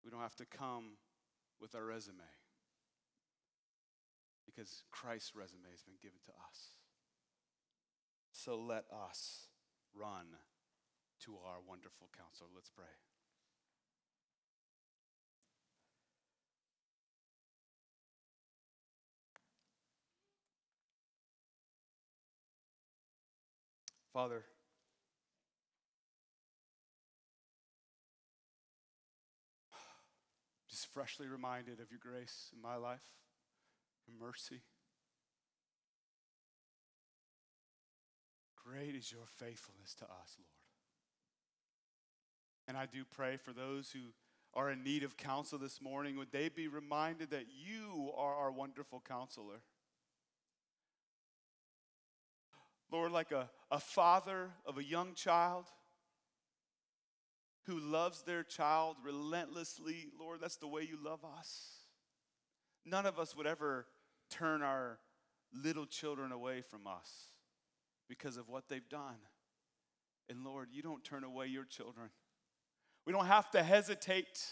We 0.03 0.09
don't 0.09 0.21
have 0.21 0.35
to 0.37 0.45
come 0.45 0.97
with 1.61 1.75
our 1.75 1.85
resume 1.85 2.23
because 4.55 4.83
Christ's 4.91 5.35
resume 5.35 5.69
has 5.71 5.81
been 5.81 5.95
given 6.01 6.19
to 6.25 6.31
us. 6.31 6.79
So 8.31 8.57
let 8.57 8.85
us 9.09 9.47
run 9.93 10.25
to 11.25 11.33
our 11.45 11.57
wonderful 11.67 12.09
counselor. 12.15 12.49
Let's 12.53 12.69
pray. 12.69 12.85
Father, 24.13 24.45
just 30.69 30.87
freshly 30.93 31.27
reminded 31.27 31.81
of 31.81 31.91
your 31.91 31.99
grace 31.99 32.49
in 32.55 32.61
my 32.61 32.77
life 32.77 33.03
your 34.07 34.17
mercy. 34.19 34.61
Great 38.63 38.95
is 38.95 39.11
your 39.11 39.27
faithfulness 39.37 39.93
to 39.95 40.05
us, 40.05 40.37
Lord. 40.39 40.49
And 42.67 42.77
I 42.77 42.87
do 42.87 43.03
pray 43.05 43.37
for 43.37 43.53
those 43.53 43.91
who 43.91 44.13
are 44.55 44.71
in 44.71 44.83
need 44.83 45.03
of 45.03 45.17
counsel 45.17 45.59
this 45.59 45.81
morning, 45.81 46.17
would 46.17 46.31
they 46.31 46.49
be 46.49 46.67
reminded 46.67 47.29
that 47.31 47.45
you 47.53 48.11
are 48.17 48.33
our 48.35 48.51
wonderful 48.51 49.03
counselor? 49.05 49.61
Lord, 52.91 53.11
like 53.11 53.31
a, 53.31 53.49
a 53.69 53.79
father 53.79 54.51
of 54.65 54.77
a 54.77 54.83
young 54.83 55.13
child 55.13 55.65
who 57.65 57.79
loves 57.79 58.21
their 58.21 58.43
child 58.43 58.95
relentlessly, 59.03 60.07
Lord, 60.17 60.39
that's 60.39 60.57
the 60.57 60.67
way 60.67 60.83
you 60.83 60.97
love 61.03 61.25
us. 61.37 61.79
None 62.85 63.05
of 63.05 63.19
us 63.19 63.35
would 63.35 63.47
ever 63.47 63.87
turn 64.29 64.61
our 64.61 64.99
little 65.53 65.85
children 65.85 66.31
away 66.31 66.61
from 66.61 66.87
us 66.87 67.11
because 68.07 68.37
of 68.37 68.49
what 68.49 68.67
they've 68.69 68.87
done. 68.89 69.17
And 70.29 70.43
Lord, 70.43 70.69
you 70.71 70.81
don't 70.81 71.03
turn 71.03 71.23
away 71.23 71.47
your 71.47 71.65
children. 71.65 72.09
We 73.05 73.13
don't 73.13 73.27
have 73.27 73.51
to 73.51 73.63
hesitate. 73.63 74.43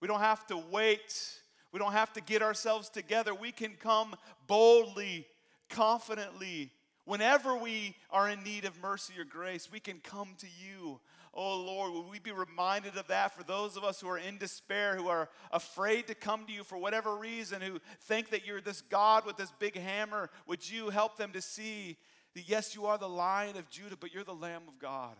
We 0.00 0.08
don't 0.08 0.20
have 0.20 0.46
to 0.48 0.56
wait. 0.56 1.40
We 1.72 1.78
don't 1.78 1.92
have 1.92 2.12
to 2.14 2.20
get 2.20 2.42
ourselves 2.42 2.88
together. 2.88 3.34
We 3.34 3.52
can 3.52 3.74
come 3.80 4.14
boldly, 4.46 5.26
confidently. 5.68 6.70
Whenever 7.04 7.56
we 7.56 7.94
are 8.10 8.28
in 8.28 8.42
need 8.42 8.64
of 8.64 8.80
mercy 8.80 9.14
or 9.18 9.24
grace, 9.24 9.68
we 9.70 9.80
can 9.80 10.00
come 10.00 10.34
to 10.38 10.46
you 10.46 11.00
Oh 11.34 11.60
Lord, 11.60 11.92
would 11.92 12.10
we 12.10 12.20
be 12.20 12.30
reminded 12.30 12.96
of 12.96 13.08
that 13.08 13.36
for 13.36 13.42
those 13.42 13.76
of 13.76 13.82
us 13.82 14.00
who 14.00 14.08
are 14.08 14.18
in 14.18 14.38
despair, 14.38 14.94
who 14.94 15.08
are 15.08 15.28
afraid 15.50 16.06
to 16.06 16.14
come 16.14 16.46
to 16.46 16.52
you 16.52 16.62
for 16.62 16.78
whatever 16.78 17.16
reason, 17.16 17.60
who 17.60 17.80
think 18.02 18.30
that 18.30 18.46
you're 18.46 18.60
this 18.60 18.82
God 18.82 19.26
with 19.26 19.36
this 19.36 19.52
big 19.58 19.76
hammer? 19.76 20.30
Would 20.46 20.70
you 20.70 20.90
help 20.90 21.16
them 21.16 21.32
to 21.32 21.40
see 21.40 21.96
that 22.34 22.48
yes, 22.48 22.74
you 22.74 22.86
are 22.86 22.98
the 22.98 23.08
lion 23.08 23.56
of 23.56 23.68
Judah, 23.68 23.96
but 23.96 24.14
you're 24.14 24.24
the 24.24 24.32
Lamb 24.32 24.62
of 24.68 24.78
God? 24.78 25.16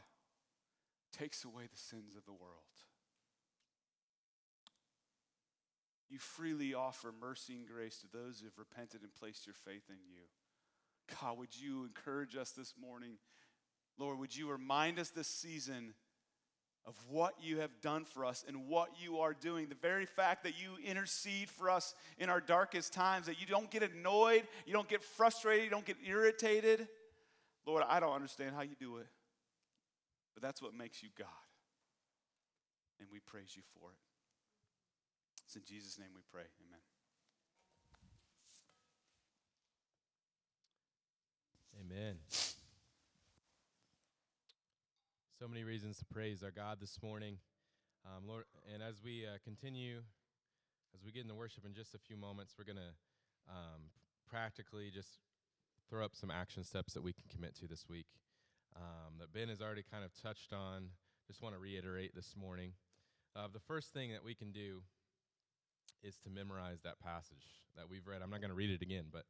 takes 1.16 1.44
away 1.44 1.64
the 1.70 1.78
sins 1.78 2.16
of 2.16 2.24
the 2.24 2.32
world. 2.32 2.52
You 6.08 6.18
freely 6.18 6.74
offer 6.74 7.12
mercy 7.18 7.54
and 7.54 7.66
grace 7.66 7.98
to 7.98 8.06
those 8.12 8.40
who 8.40 8.46
have 8.46 8.58
repented 8.58 9.02
and 9.02 9.14
placed 9.14 9.46
your 9.46 9.54
faith 9.54 9.84
in 9.88 9.98
you. 10.06 10.22
God, 11.20 11.38
would 11.38 11.56
you 11.56 11.84
encourage 11.84 12.36
us 12.36 12.50
this 12.50 12.74
morning? 12.80 13.14
Lord, 13.98 14.18
would 14.18 14.36
you 14.36 14.50
remind 14.50 14.98
us 14.98 15.10
this 15.10 15.28
season 15.28 15.94
of 16.86 16.94
what 17.08 17.34
you 17.40 17.60
have 17.60 17.70
done 17.80 18.04
for 18.04 18.24
us 18.24 18.44
and 18.46 18.68
what 18.68 18.90
you 19.02 19.18
are 19.20 19.32
doing? 19.32 19.68
The 19.68 19.74
very 19.74 20.06
fact 20.06 20.44
that 20.44 20.52
you 20.60 20.70
intercede 20.84 21.48
for 21.48 21.70
us 21.70 21.94
in 22.18 22.28
our 22.28 22.40
darkest 22.40 22.92
times, 22.92 23.26
that 23.26 23.40
you 23.40 23.46
don't 23.46 23.70
get 23.70 23.82
annoyed, 23.82 24.46
you 24.66 24.72
don't 24.72 24.88
get 24.88 25.02
frustrated, 25.02 25.64
you 25.64 25.70
don't 25.70 25.84
get 25.84 25.96
irritated. 26.06 26.86
Lord, 27.66 27.82
I 27.88 28.00
don't 28.00 28.12
understand 28.12 28.54
how 28.54 28.62
you 28.62 28.76
do 28.78 28.98
it, 28.98 29.06
but 30.34 30.42
that's 30.42 30.60
what 30.60 30.74
makes 30.74 31.02
you 31.02 31.08
God. 31.18 31.28
And 33.00 33.08
we 33.10 33.20
praise 33.20 33.56
you 33.56 33.62
for 33.78 33.90
it. 33.90 33.98
It's 35.46 35.56
in 35.56 35.62
Jesus' 35.66 35.98
name 35.98 36.08
we 36.14 36.22
pray. 36.30 36.44
Amen. 36.68 36.80
Amen. 41.80 42.53
So 45.44 45.48
many 45.48 45.64
reasons 45.64 45.98
to 45.98 46.06
praise 46.06 46.42
our 46.42 46.50
God 46.50 46.78
this 46.80 46.96
morning. 47.02 47.36
Um, 48.06 48.26
Lord, 48.26 48.44
and 48.72 48.82
as 48.82 49.02
we 49.04 49.26
uh, 49.26 49.36
continue, 49.44 50.00
as 50.96 51.04
we 51.04 51.12
get 51.12 51.20
into 51.20 51.34
worship 51.34 51.66
in 51.66 51.74
just 51.74 51.94
a 51.94 51.98
few 51.98 52.16
moments, 52.16 52.54
we're 52.56 52.64
going 52.64 52.80
to 52.80 52.96
um, 53.52 53.92
practically 54.26 54.88
just 54.88 55.20
throw 55.90 56.02
up 56.02 56.12
some 56.16 56.30
action 56.30 56.64
steps 56.64 56.94
that 56.94 57.02
we 57.02 57.12
can 57.12 57.24
commit 57.28 57.54
to 57.56 57.68
this 57.68 57.84
week 57.90 58.06
um, 58.74 59.20
that 59.20 59.34
Ben 59.34 59.50
has 59.50 59.60
already 59.60 59.84
kind 59.84 60.02
of 60.02 60.12
touched 60.16 60.54
on. 60.54 60.88
Just 61.26 61.42
want 61.42 61.54
to 61.54 61.60
reiterate 61.60 62.14
this 62.14 62.32
morning. 62.40 62.72
Uh, 63.36 63.48
the 63.52 63.60
first 63.60 63.92
thing 63.92 64.12
that 64.12 64.24
we 64.24 64.34
can 64.34 64.50
do 64.50 64.80
is 66.02 66.16
to 66.24 66.30
memorize 66.30 66.80
that 66.84 66.98
passage 67.04 67.68
that 67.76 67.84
we've 67.90 68.06
read. 68.06 68.22
I'm 68.22 68.30
not 68.30 68.40
going 68.40 68.48
to 68.48 68.56
read 68.56 68.70
it 68.70 68.80
again, 68.80 69.12
but 69.12 69.24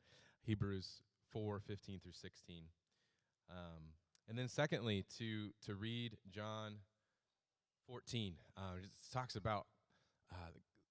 Hebrews 0.47 1.03
4 1.33 1.59
15 1.67 1.99
through 1.99 2.12
16. 2.12 2.62
Um, 3.51 3.99
and 4.29 4.39
then, 4.39 4.49
secondly, 4.49 5.05
to, 5.18 5.51
to 5.66 5.75
read 5.75 6.16
John 6.31 6.77
14. 7.87 8.35
Uh, 8.57 8.61
it 8.83 8.91
talks 9.12 9.37
about 9.37 9.66
uh, 10.33 10.51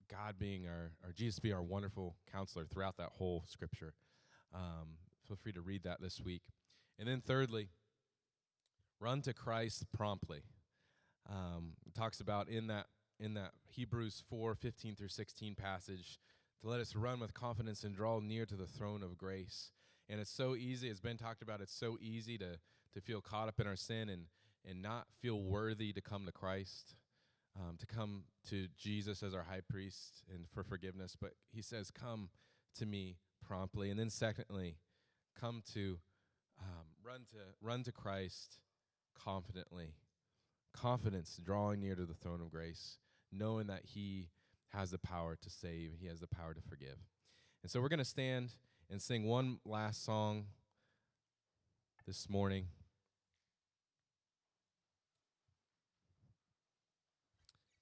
God 0.10 0.36
being 0.38 0.68
our, 0.68 0.92
or 1.04 1.12
Jesus 1.14 1.40
being 1.40 1.56
our 1.56 1.64
wonderful 1.64 2.16
counselor 2.32 2.66
throughout 2.66 2.98
that 2.98 3.10
whole 3.14 3.44
scripture. 3.48 3.94
Um, 4.54 4.98
feel 5.28 5.38
free 5.38 5.54
to 5.54 5.62
read 5.62 5.84
that 5.84 6.02
this 6.02 6.22
week. 6.22 6.44
And 7.00 7.08
then, 7.08 7.22
thirdly, 7.22 7.70
run 9.00 9.22
to 9.24 9.34
Christ 9.34 9.86
promptly. 9.94 10.44
Um, 11.30 11.72
it 11.88 11.96
talks 11.96 12.20
about 12.20 12.50
in 12.50 12.68
that 12.68 12.88
in 13.20 13.36
that 13.36 13.52
Hebrews 13.70 14.24
4 14.30 14.56
15 14.56 14.96
through 14.96 15.08
16 15.08 15.56
passage 15.56 16.20
to 16.62 16.70
let 16.70 16.80
us 16.80 16.96
run 16.96 17.20
with 17.20 17.34
confidence 17.34 17.84
and 17.84 17.96
draw 17.96 18.20
near 18.20 18.46
to 18.46 18.56
the 18.56 18.68
throne 18.68 19.04
of 19.04 19.18
grace. 19.18 19.72
And 20.10 20.20
it's 20.20 20.32
so 20.32 20.56
easy, 20.56 20.90
as 20.90 21.00
Ben 21.00 21.18
talked 21.18 21.42
about, 21.42 21.62
it's 21.62 21.74
so 21.74 21.98
easy 22.02 22.38
to, 22.38 22.58
to 22.94 23.02
feel 23.02 23.22
caught 23.22 23.48
up 23.48 23.60
in 23.60 23.68
our 23.68 23.76
sin 23.76 24.10
and, 24.10 24.26
and 24.70 24.82
not 24.82 25.08
feel 25.22 25.42
worthy 25.42 25.94
to 25.94 26.02
come 26.02 26.26
to 26.26 26.32
Christ, 26.32 26.96
um, 27.60 27.78
to 27.78 27.86
come 27.86 28.24
to 28.50 28.68
Jesus 28.78 29.24
as 29.24 29.34
our 29.34 29.44
high 29.44 29.62
priest 29.68 30.24
and 30.34 30.46
for 30.54 30.64
forgiveness. 30.64 31.16
But 31.20 31.34
he 31.52 31.62
says, 31.62 31.92
Come 31.92 32.30
to 32.78 32.86
me 32.86 33.18
promptly. 33.46 33.90
And 33.90 34.00
then, 34.00 34.10
secondly, 34.10 34.78
come 35.40 35.64
to 35.74 36.00
um, 36.62 36.86
run 37.04 37.22
to 37.32 37.38
run 37.62 37.84
to 37.84 37.92
Christ 37.92 38.60
confidently. 39.16 39.96
Confidence, 40.74 41.40
drawing 41.44 41.82
near 41.82 41.96
to 41.96 42.06
the 42.06 42.16
throne 42.16 42.42
of 42.42 42.50
grace 42.50 42.98
knowing 43.34 43.68
that 43.68 43.82
He 43.84 44.30
has 44.70 44.92
the 44.92 44.98
power 44.98 45.36
to 45.42 45.50
save, 45.50 45.92
He 46.00 46.08
has 46.08 46.20
the 46.20 46.28
power 46.28 46.54
to 46.54 46.62
forgive. 46.62 46.98
And 47.62 47.72
so 47.72 47.82
we're 47.82 47.90
going 47.90 48.00
to 48.00 48.06
stand 48.06 48.52
and 48.90 49.02
sing 49.02 49.26
one 49.26 49.60
last 49.66 50.06
song 50.06 50.46
this 52.06 52.30
morning. 52.30 52.68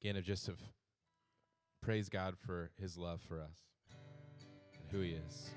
Again, 0.02 0.16
of 0.16 0.24
just 0.24 0.48
of 0.48 0.56
praise 1.84 2.10
God 2.10 2.36
for 2.44 2.72
His 2.80 2.98
love 2.98 3.22
for 3.22 3.40
us 3.40 3.68
and 4.82 4.92
who 4.92 5.02
He 5.02 5.12
is. 5.12 5.52